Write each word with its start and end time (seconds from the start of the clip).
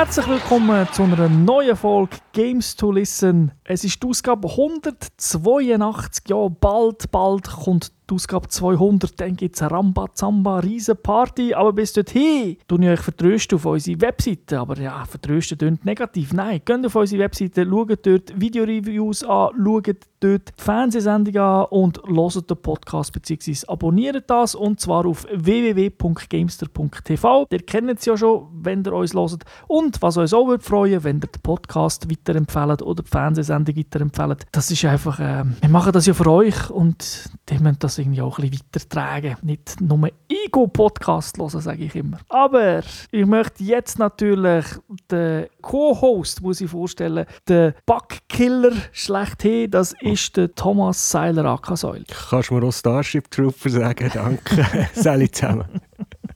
Herzlich 0.00 0.28
willkommen 0.28 0.88
zu 0.92 1.02
einer 1.02 1.28
neuen 1.28 1.76
Folge 1.76 2.16
Games 2.32 2.74
to 2.74 2.90
Listen. 2.90 3.52
Es 3.64 3.84
ist 3.84 4.02
die 4.02 4.06
Ausgabe 4.06 4.48
182. 4.48 6.24
Ja, 6.26 6.48
bald, 6.48 7.10
bald 7.10 7.46
kommt 7.46 7.92
die 8.10 8.14
Ausgabe 8.14 8.48
200, 8.48 9.20
dann 9.20 9.36
gibt 9.36 9.56
es 9.56 9.62
eine 9.62 9.70
Rambazamba, 9.70 10.58
riesen 10.58 10.96
Party. 11.02 11.54
Aber 11.54 11.72
bis 11.72 11.92
dorthin 11.92 12.56
tue 12.66 12.82
ich 12.82 12.88
euch 12.88 13.00
vertrösten 13.00 13.56
auf 13.56 13.66
unsere 13.66 14.00
Webseite. 14.00 14.58
Aber 14.58 14.76
ja, 14.78 15.04
vertrösten 15.04 15.58
klingt 15.58 15.84
negativ. 15.84 16.32
Nein, 16.32 16.62
geht 16.64 16.86
auf 16.86 16.96
unsere 16.96 17.22
Webseite, 17.22 17.66
schaut 17.68 18.06
dort 18.06 18.40
Videoreviews 18.40 19.24
an, 19.24 19.50
schaut 19.64 19.96
dort 20.20 20.48
die 20.48 20.62
Fernsehsendung 20.62 21.36
an 21.36 21.66
und 21.70 22.00
hört 22.06 22.50
den 22.50 22.56
Podcast 22.56 23.12
bzw. 23.12 23.66
abonniert 23.68 24.28
das. 24.28 24.54
Und 24.54 24.80
zwar 24.80 25.06
auf 25.06 25.26
www.gamester.tv. 25.32 27.46
Ihr 27.50 27.58
kennt 27.60 27.98
es 27.98 28.04
ja 28.04 28.16
schon, 28.16 28.48
wenn 28.52 28.84
ihr 28.84 28.92
uns 28.92 29.14
hört. 29.14 29.44
Und 29.68 30.02
was 30.02 30.16
uns 30.16 30.34
auch 30.34 30.46
würde 30.46 30.64
freuen, 30.64 31.02
wenn 31.04 31.16
ihr 31.16 31.28
den 31.28 31.42
Podcast 31.42 32.10
weiterempfehlt 32.10 32.82
oder 32.82 33.02
die 33.02 33.08
Fernsehsendung 33.08 33.76
weiterempfehlt. 33.76 34.46
Das 34.52 34.70
ist 34.70 34.84
einfach, 34.84 35.18
äh, 35.20 35.44
wir 35.60 35.68
machen 35.68 35.92
das 35.92 36.06
ja 36.06 36.14
für 36.14 36.30
euch 36.30 36.70
und 36.70 37.30
die 37.48 37.58
müssen 37.58 37.78
das 37.78 37.98
irgendwie 38.00 38.22
auch 38.22 38.38
ein 38.38 38.50
bisschen 38.50 38.60
weitertragen. 38.72 39.36
Nicht 39.42 39.80
nur 39.80 40.10
Ego-Podcast 40.28 41.38
hören, 41.38 41.60
sage 41.60 41.84
ich 41.84 41.94
immer. 41.94 42.18
Aber 42.28 42.82
ich 43.10 43.26
möchte 43.26 43.64
jetzt 43.64 43.98
natürlich 43.98 44.64
den 45.10 45.46
Co-Host, 45.62 46.42
muss 46.42 46.60
ich 46.60 46.70
vorstellen, 46.70 47.26
den 47.48 47.74
Bugkiller 47.86 48.72
schlechthin, 48.92 49.70
das 49.70 49.94
ist 50.00 50.36
der 50.36 50.54
Thomas 50.54 51.10
Seiler 51.10 51.44
Akasäul. 51.44 52.04
Kannst 52.30 52.50
du 52.50 52.54
mir 52.54 52.66
auch 52.66 52.72
Starship 52.72 53.30
Trooper 53.30 53.70
sagen? 53.70 54.10
Danke. 54.12 54.88
Sally 54.94 55.30
zusammen. 55.30 55.66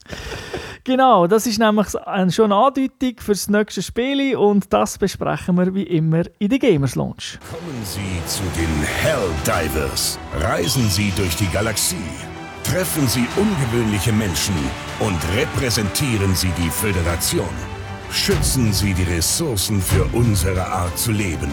Genau, 0.86 1.26
das 1.26 1.46
ist 1.46 1.58
nämlich 1.58 1.88
schon 1.88 2.52
eine 2.52 2.66
Andeutung 2.66 3.14
für 3.18 3.32
das 3.32 3.48
nächste 3.48 3.80
Spiel 3.80 4.36
und 4.36 4.70
das 4.70 4.98
besprechen 4.98 5.56
wir 5.56 5.74
wie 5.74 5.84
immer 5.84 6.24
in 6.38 6.50
der 6.50 6.58
Gamers 6.58 6.94
Launch. 6.94 7.38
Kommen 7.50 7.82
Sie 7.84 8.20
zu 8.26 8.42
den 8.54 8.82
Helldivers. 8.82 10.18
Reisen 10.40 10.90
Sie 10.90 11.10
durch 11.16 11.36
die 11.36 11.48
Galaxie. 11.48 11.96
Treffen 12.64 13.08
Sie 13.08 13.26
ungewöhnliche 13.36 14.12
Menschen 14.12 14.54
und 15.00 15.18
repräsentieren 15.34 16.34
Sie 16.34 16.52
die 16.58 16.68
Föderation. 16.68 17.48
Schützen 18.10 18.70
Sie 18.74 18.92
die 18.92 19.04
Ressourcen 19.04 19.80
für 19.80 20.04
unsere 20.12 20.66
Art 20.66 20.98
zu 20.98 21.12
leben. 21.12 21.50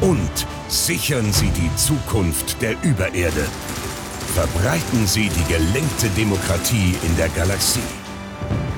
Und 0.00 0.46
sichern 0.66 1.32
Sie 1.32 1.50
die 1.50 1.74
Zukunft 1.76 2.60
der 2.60 2.74
Übererde. 2.82 3.46
Verbreiten 4.34 5.06
Sie 5.06 5.28
die 5.28 5.52
gelenkte 5.52 6.08
Demokratie 6.16 6.94
in 7.02 7.16
der 7.16 7.28
Galaxie. 7.30 7.80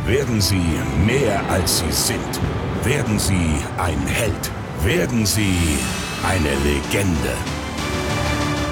Werden 0.07 0.41
Sie 0.41 0.63
mehr 1.05 1.43
als 1.51 1.79
Sie 1.81 1.93
sind. 1.93 2.41
Werden 2.85 3.19
Sie 3.19 3.57
ein 3.77 4.07
Held. 4.07 4.51
Werden 4.83 5.27
Sie 5.27 5.79
eine 6.23 6.55
Legende. 6.65 7.60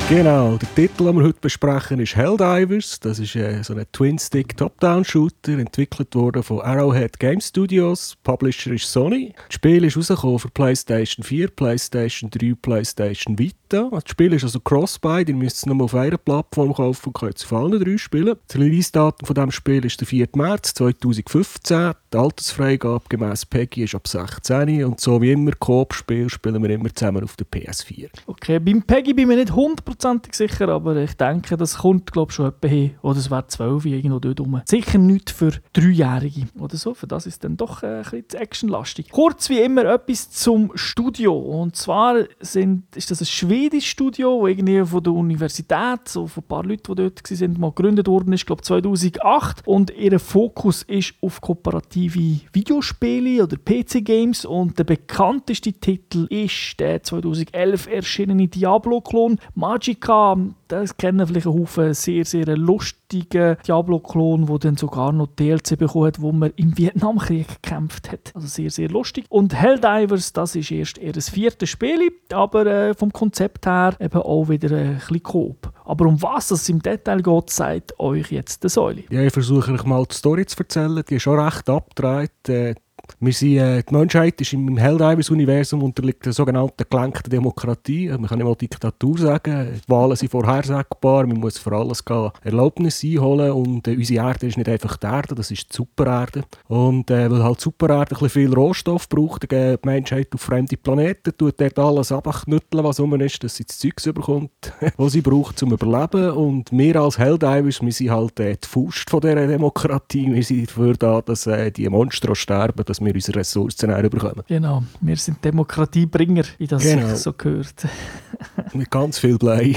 Genau, 0.08 0.56
der 0.56 0.74
Titel, 0.74 1.04
den 1.04 1.16
wir 1.16 1.24
heute 1.24 1.38
besprechen, 1.38 2.00
ist 2.00 2.16
Helldivers. 2.16 2.98
Das 2.98 3.18
ist 3.18 3.36
äh, 3.36 3.62
so 3.62 3.74
ein 3.74 3.84
Twin-Stick 3.92 4.56
Top-Down-Shooter, 4.56 5.58
entwickelt 5.58 6.14
worden 6.14 6.42
von 6.42 6.62
Arrowhead 6.62 7.18
Game 7.18 7.42
Studios. 7.42 8.16
Publisher 8.24 8.72
ist 8.72 8.90
Sony. 8.90 9.34
Das 9.48 9.56
Spiel 9.56 9.84
ist 9.84 9.98
rausgekommen 9.98 10.38
für 10.38 10.48
PlayStation 10.48 11.22
4, 11.22 11.48
PlayStation 11.48 12.30
3, 12.30 12.54
PlayStation 12.54 13.38
Vita. 13.38 13.82
Also, 13.82 14.00
das 14.00 14.10
Spiel 14.10 14.32
ist 14.32 14.44
also 14.44 14.60
Cross-Buy, 14.60 15.24
ihr 15.28 15.34
müsst 15.34 15.58
es 15.58 15.66
nur 15.66 15.84
auf 15.84 15.94
einer 15.94 16.16
Plattform 16.16 16.72
kaufen 16.72 17.08
und 17.08 17.12
könnt 17.12 17.36
es 17.36 17.44
auf 17.44 17.52
allen 17.52 17.78
drei 17.78 17.98
spielen. 17.98 18.34
Das 18.46 18.58
Release-Datum 18.58 19.26
von 19.26 19.34
diesem 19.34 19.50
Spiel 19.50 19.84
ist 19.84 20.00
der 20.00 20.06
4. 20.06 20.28
März 20.36 20.72
2015. 20.72 21.92
Die 22.14 22.16
Altersfreigabe 22.16 23.04
gemäß 23.10 23.44
PEGI 23.44 23.84
ist 23.84 23.94
ab 23.94 24.08
16 24.08 24.84
und 24.84 25.00
so 25.00 25.20
wie 25.20 25.32
immer 25.32 25.52
Coop-Spiel 25.52 26.30
spielen 26.30 26.62
wir 26.62 26.70
immer 26.70 26.94
zusammen 26.94 27.24
auf 27.24 27.36
der 27.36 27.46
PS4. 27.46 28.08
Okay, 28.26 28.58
beim 28.58 28.82
PEGI 28.82 29.12
bin 29.12 29.30
ich 29.32 29.36
nicht 29.36 29.52
100% 29.52 29.97
hundertprozentig 29.98 30.34
sicher, 30.34 30.68
aber 30.68 30.96
ich 30.96 31.14
denke, 31.14 31.56
das 31.56 31.78
kommt 31.78 32.12
glaube 32.12 32.32
schon 32.32 32.46
etwa 32.46 32.68
hin. 32.68 32.94
Oder 33.02 33.18
es 33.18 33.30
wäre 33.30 33.46
zwölf 33.46 33.84
irgendwo 33.84 34.18
dort 34.18 34.40
rum. 34.40 34.60
Sicher 34.64 34.98
nicht 34.98 35.30
für 35.30 35.52
Dreijährige 35.72 36.46
oder 36.58 36.76
so, 36.76 36.94
für 36.94 37.06
das 37.06 37.26
ist 37.26 37.44
dann 37.44 37.56
doch 37.56 37.82
äh, 37.82 37.98
ein 37.98 38.02
bisschen 38.02 38.40
actionlastig. 38.40 39.10
Kurz 39.10 39.48
wie 39.48 39.60
immer 39.60 39.84
etwas 39.84 40.30
zum 40.30 40.72
Studio. 40.74 41.36
Und 41.36 41.76
zwar 41.76 42.24
sind, 42.40 42.84
ist 42.96 43.10
das 43.10 43.20
ein 43.20 43.26
schwedisches 43.26 43.90
Studio, 43.90 44.40
das 44.42 44.50
irgendwie 44.50 44.84
von 44.84 45.02
der 45.02 45.12
Universität, 45.12 46.08
so 46.08 46.26
von 46.26 46.42
ein 46.42 46.48
paar 46.48 46.64
Leuten, 46.64 46.94
die 46.94 47.02
dort 47.02 47.30
waren, 47.30 47.60
mal 47.60 47.72
gegründet 47.72 48.08
worden 48.08 48.32
ist, 48.32 48.46
glaube 48.46 48.62
2008. 48.62 49.66
Und 49.66 49.90
ihr 49.90 50.18
Fokus 50.18 50.82
ist 50.82 51.14
auf 51.20 51.40
kooperative 51.40 52.40
Videospiele 52.52 53.42
oder 53.42 53.56
PC-Games. 53.56 54.44
Und 54.44 54.78
der 54.78 54.84
bekannteste 54.84 55.72
Titel 55.72 56.26
ist 56.30 56.78
der 56.78 57.02
2011 57.02 57.88
erschienene 57.88 58.48
Diablo-Klon 58.48 59.38
Magic 59.54 59.87
Magica. 59.88 60.36
Das 60.68 60.96
kennen 60.96 61.26
vielleicht 61.26 61.46
ein 61.46 61.54
Haufen 61.54 61.94
sehr, 61.94 62.24
sehr 62.24 62.56
lustigen 62.56 63.56
Diablo-Klon, 63.66 64.46
der 64.46 64.58
dann 64.58 64.76
sogar 64.76 65.12
noch 65.12 65.28
DLC 65.28 65.78
bekommen 65.78 66.08
hat, 66.08 66.20
wo 66.20 66.30
man 66.30 66.52
im 66.56 66.76
Vietnamkrieg 66.76 67.62
gekämpft 67.62 68.12
hat. 68.12 68.32
Also 68.34 68.46
sehr, 68.48 68.70
sehr 68.70 68.90
lustig. 68.90 69.24
Und 69.30 69.54
Helldivers, 69.54 70.32
das 70.34 70.54
ist 70.56 70.70
erst 70.70 70.98
ihr 70.98 71.14
viertes 71.14 71.70
Spiel, 71.70 72.10
aber 72.32 72.66
äh, 72.66 72.94
vom 72.94 73.12
Konzept 73.12 73.66
her 73.66 73.96
eben 73.98 74.20
auch 74.20 74.48
wieder 74.48 74.76
ein 74.76 74.96
bisschen 74.96 75.22
Coop. 75.22 75.72
Aber 75.84 76.06
um 76.06 76.20
was 76.20 76.50
es 76.50 76.68
im 76.68 76.82
Detail 76.82 77.22
geht, 77.22 77.50
sagt 77.50 77.98
euch 77.98 78.30
jetzt 78.30 78.62
der 78.62 78.70
Säule. 78.70 79.04
Ja, 79.10 79.22
ich 79.22 79.32
versuche 79.32 79.72
euch 79.72 79.84
mal 79.84 80.04
die 80.04 80.14
Story 80.14 80.44
zu 80.44 80.58
erzählen. 80.58 81.02
Die 81.08 81.14
ist 81.14 81.22
schon 81.22 81.40
recht 81.40 81.68
abgedreht. 81.70 82.48
Äh, 82.48 82.74
wir 83.20 83.32
sind, 83.32 83.58
äh, 83.58 83.82
die 83.82 83.94
Menschheit 83.94 84.40
ist 84.40 84.52
im 84.52 84.76
Helldivers-Universum 84.76 85.82
unterliegt 85.82 86.26
der 86.26 86.32
sogenannten 86.32 86.84
gelenkten 86.88 87.30
Demokratie. 87.30 88.08
Man 88.08 88.26
kann 88.26 88.38
nicht 88.38 88.46
mal 88.46 88.54
Diktatur 88.54 89.18
sagen. 89.18 89.80
Die 89.86 89.90
Wahlen 89.90 90.16
sind 90.16 90.30
vorhersagbar. 90.30 91.26
Man 91.26 91.40
muss 91.40 91.58
für 91.58 91.72
alles 91.72 92.04
gehen, 92.04 92.30
Erlaubnis 92.42 93.02
einholen. 93.04 93.52
Und 93.52 93.88
äh, 93.88 93.96
unsere 93.96 94.26
Erde 94.26 94.46
ist 94.46 94.56
nicht 94.56 94.68
einfach 94.68 94.96
die 94.96 95.06
Erde, 95.06 95.34
das 95.34 95.50
ist 95.50 95.72
die 95.72 95.76
Supererde. 95.76 96.44
Und 96.68 97.10
äh, 97.10 97.30
weil 97.30 97.42
halt 97.42 97.58
die 97.58 97.64
Supererde 97.64 98.16
ein 98.20 98.28
viel 98.28 98.52
Rohstoff 98.52 99.08
braucht, 99.08 99.48
geht 99.48 99.84
die 99.84 99.88
Menschheit 99.88 100.28
auf 100.34 100.40
fremde 100.40 100.76
Planeten, 100.76 101.36
tut 101.36 101.60
dort 101.60 101.78
alles 101.78 102.12
abknütteln, 102.12 102.84
was 102.84 103.00
rum 103.00 103.18
ist, 103.20 103.42
dass 103.42 103.56
sie 103.56 103.64
das 103.64 103.78
Zeug 103.78 103.94
bekommt, 104.14 104.50
was 104.96 105.12
sie 105.12 105.20
braucht, 105.20 105.62
um 105.62 105.70
zu 105.70 105.74
überleben. 105.74 106.30
Und 106.30 106.70
wir 106.72 106.96
als 106.96 107.18
Helldivers, 107.18 107.82
wir 107.82 107.92
sind 107.92 108.10
halt 108.10 108.40
äh, 108.40 108.56
die 108.56 108.68
Faust 108.68 109.10
von 109.10 109.20
dieser 109.20 109.46
Demokratie. 109.46 110.32
Wir 110.32 110.42
sind 110.42 110.68
dafür 110.68 110.94
da, 110.94 111.20
dass 111.20 111.46
äh, 111.46 111.70
die 111.70 111.88
Monster 111.88 112.34
sterben, 112.34 112.84
dass 112.84 112.97
wir 113.04 113.14
unsere 113.14 113.38
Ressourcen 113.38 114.10
bekommen. 114.10 114.42
Genau, 114.46 114.82
wir 115.00 115.16
sind 115.16 115.44
Demokratiebringer, 115.44 116.44
wie 116.58 116.66
das 116.66 116.82
genau. 116.82 117.14
so 117.14 117.32
gehört. 117.32 117.86
Mit 118.72 118.90
ganz 118.90 119.18
viel 119.18 119.38
Blei. 119.38 119.76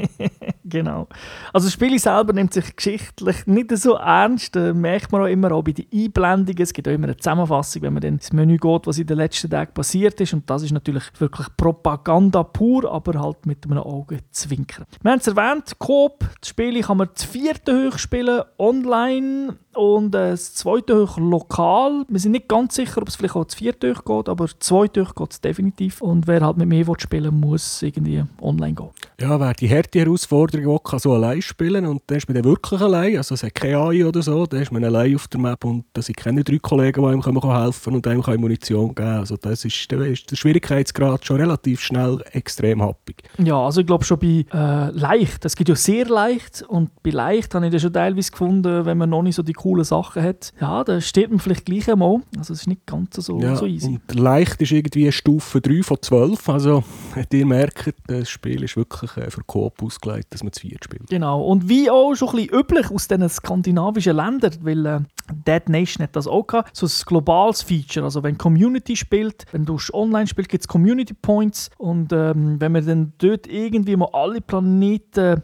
genau. 0.64 1.08
Also 1.52 1.66
das 1.66 1.72
Spiel 1.72 1.98
selber 1.98 2.32
nimmt 2.32 2.52
sich 2.52 2.76
geschichtlich 2.76 3.46
nicht 3.46 3.76
so 3.76 3.94
ernst. 3.94 4.54
Das 4.54 4.74
merkt 4.74 5.10
man 5.12 5.22
auch 5.22 5.26
immer 5.26 5.52
auch 5.52 5.62
bei 5.62 5.72
den 5.72 5.86
Einblendungen. 5.92 6.62
Es 6.62 6.72
gibt 6.72 6.88
auch 6.88 6.92
immer 6.92 7.06
eine 7.06 7.16
Zusammenfassung, 7.16 7.82
wenn 7.82 7.94
man 7.94 8.02
dann 8.02 8.14
ins 8.14 8.32
Menü 8.32 8.56
geht, 8.56 8.86
was 8.86 8.98
in 8.98 9.06
den 9.06 9.16
letzten 9.16 9.50
Tagen 9.50 9.72
passiert 9.72 10.20
ist. 10.20 10.32
Und 10.32 10.48
das 10.48 10.62
ist 10.62 10.72
natürlich 10.72 11.04
wirklich 11.18 11.48
Propaganda 11.56 12.42
pur, 12.42 12.90
aber 12.90 13.20
halt 13.20 13.46
mit 13.46 13.64
einem 13.64 13.78
Augenzwinkern. 13.78 14.86
Wir 15.02 15.12
haben 15.12 15.20
es 15.20 15.26
erwähnt, 15.26 15.78
Coop, 15.78 16.24
das 16.40 16.50
Spiel 16.50 16.80
kann 16.82 16.98
man 16.98 17.08
das 17.12 17.24
vierte 17.24 17.86
hoch 17.86 17.98
spielen, 17.98 18.42
online 18.58 19.56
und 19.78 20.14
äh, 20.14 20.30
das 20.30 20.54
zweite 20.54 21.00
hoch 21.00 21.18
lokal. 21.18 22.04
Wir 22.08 22.18
sind 22.18 22.32
nicht 22.32 22.48
ganz 22.48 22.74
sicher, 22.74 23.00
ob 23.00 23.08
es 23.08 23.16
vielleicht 23.16 23.36
auch 23.36 23.44
das 23.44 23.54
vierte 23.54 23.94
hoch 23.94 24.04
geht, 24.04 24.28
aber 24.28 24.46
das 24.46 24.58
zweite 24.58 25.06
hoch 25.06 25.14
geht 25.14 25.32
es 25.32 25.40
definitiv. 25.40 26.02
Und 26.02 26.26
wer 26.26 26.40
halt 26.40 26.56
mit 26.56 26.68
mir 26.68 26.84
spielen 26.98 27.24
will, 27.24 27.30
muss 27.30 27.80
irgendwie 27.82 28.24
online 28.42 28.74
gehen. 28.74 28.88
Ja, 29.20 29.38
wer 29.38 29.54
die 29.54 29.70
harte 29.70 30.00
Herausforderung 30.00 30.66
will, 30.66 30.78
kann 30.82 30.98
so 30.98 31.12
allein 31.12 31.40
spielen 31.42 31.86
und 31.86 32.02
dann 32.08 32.18
ist 32.18 32.28
man 32.28 32.34
dann 32.34 32.44
wirklich 32.44 32.80
allein. 32.80 33.16
Also 33.16 33.34
es 33.34 33.42
hat 33.44 33.54
keine 33.54 33.78
AI 33.78 34.04
oder 34.04 34.20
so, 34.20 34.46
dann 34.46 34.62
ist 34.62 34.72
man 34.72 34.82
allein 34.82 35.14
auf 35.14 35.28
der 35.28 35.40
Map 35.40 35.64
und 35.64 35.84
da 35.92 36.02
sind 36.02 36.16
keine 36.16 36.42
drei 36.42 36.58
Kollegen, 36.58 37.02
die 37.02 37.08
einem 37.08 37.22
helfen 37.22 37.82
können 37.84 37.96
und 37.96 38.06
einem 38.06 38.22
kann 38.22 38.40
Munition 38.40 38.94
geben 38.94 39.08
Also 39.08 39.36
das 39.36 39.64
ist, 39.64 39.92
da 39.92 40.02
ist 40.02 40.30
der 40.30 40.36
Schwierigkeitsgrad 40.36 41.24
schon 41.24 41.36
relativ 41.36 41.80
schnell 41.80 42.20
extrem 42.32 42.82
happig. 42.82 43.22
Ja, 43.38 43.64
also 43.64 43.80
ich 43.80 43.86
glaube 43.86 44.04
schon 44.04 44.18
bei 44.18 44.44
äh, 44.52 44.90
leicht, 44.90 45.44
es 45.44 45.54
gibt 45.54 45.68
ja 45.68 45.76
sehr 45.76 46.06
leicht 46.06 46.62
und 46.62 46.90
bei 47.04 47.10
leicht 47.10 47.54
habe 47.54 47.66
ich 47.66 47.72
das 47.72 47.82
schon 47.82 47.92
teilweise 47.92 48.30
gefunden, 48.32 48.84
wenn 48.84 48.98
man 48.98 49.10
noch 49.10 49.22
nicht 49.22 49.36
so 49.36 49.42
die 49.42 49.52
coole 49.68 49.84
Sachen 49.84 50.22
hat, 50.22 50.54
ja, 50.60 50.82
da 50.82 50.98
steht 50.98 51.28
man 51.28 51.40
vielleicht 51.40 51.66
gleich 51.66 51.90
einmal. 51.90 52.20
Also 52.38 52.54
es 52.54 52.62
ist 52.62 52.68
nicht 52.68 52.86
ganz 52.86 53.16
so, 53.16 53.38
ja, 53.38 53.54
so 53.54 53.66
easy. 53.66 54.00
Und 54.08 54.18
leicht 54.18 54.62
ist 54.62 54.72
irgendwie 54.72 55.12
Stufe 55.12 55.60
3 55.60 55.82
von 55.82 55.98
12. 56.00 56.48
Also 56.48 56.84
ihr 57.30 57.44
merkt, 57.44 57.92
das 58.06 58.30
Spiel 58.30 58.62
ist 58.62 58.76
wirklich 58.78 59.14
äh, 59.18 59.30
für 59.30 59.42
Coop 59.44 59.82
ausgelegt, 59.82 60.28
dass 60.30 60.42
man 60.42 60.54
zu 60.54 60.62
viert 60.62 60.84
spielt. 60.84 61.10
Genau. 61.10 61.42
Und 61.44 61.68
wie 61.68 61.90
auch 61.90 62.14
schon 62.14 62.30
ein 62.30 62.36
bisschen 62.36 62.58
üblich 62.58 62.90
aus 62.90 63.08
diesen 63.08 63.28
skandinavischen 63.28 64.16
Ländern, 64.16 64.54
weil 64.62 64.86
äh, 64.86 65.00
Dead 65.46 65.68
Nation 65.68 66.04
hat 66.04 66.16
das 66.16 66.26
auch 66.26 66.46
gehabt, 66.46 66.74
so 66.74 66.86
ein 66.86 66.92
globales 67.04 67.60
Feature. 67.60 68.04
Also 68.04 68.22
wenn 68.22 68.38
Community 68.38 68.96
spielt, 68.96 69.44
wenn 69.52 69.66
du 69.66 69.78
online 69.92 70.26
spielst, 70.26 70.50
gibt 70.50 70.62
es 70.62 70.68
Community 70.68 71.12
Points 71.12 71.70
und 71.76 72.10
ähm, 72.14 72.58
wenn 72.58 72.72
man 72.72 72.86
dann 72.86 73.12
dort 73.18 73.46
irgendwie 73.46 73.96
mal 73.96 74.08
alle 74.14 74.40
Planeten 74.40 75.42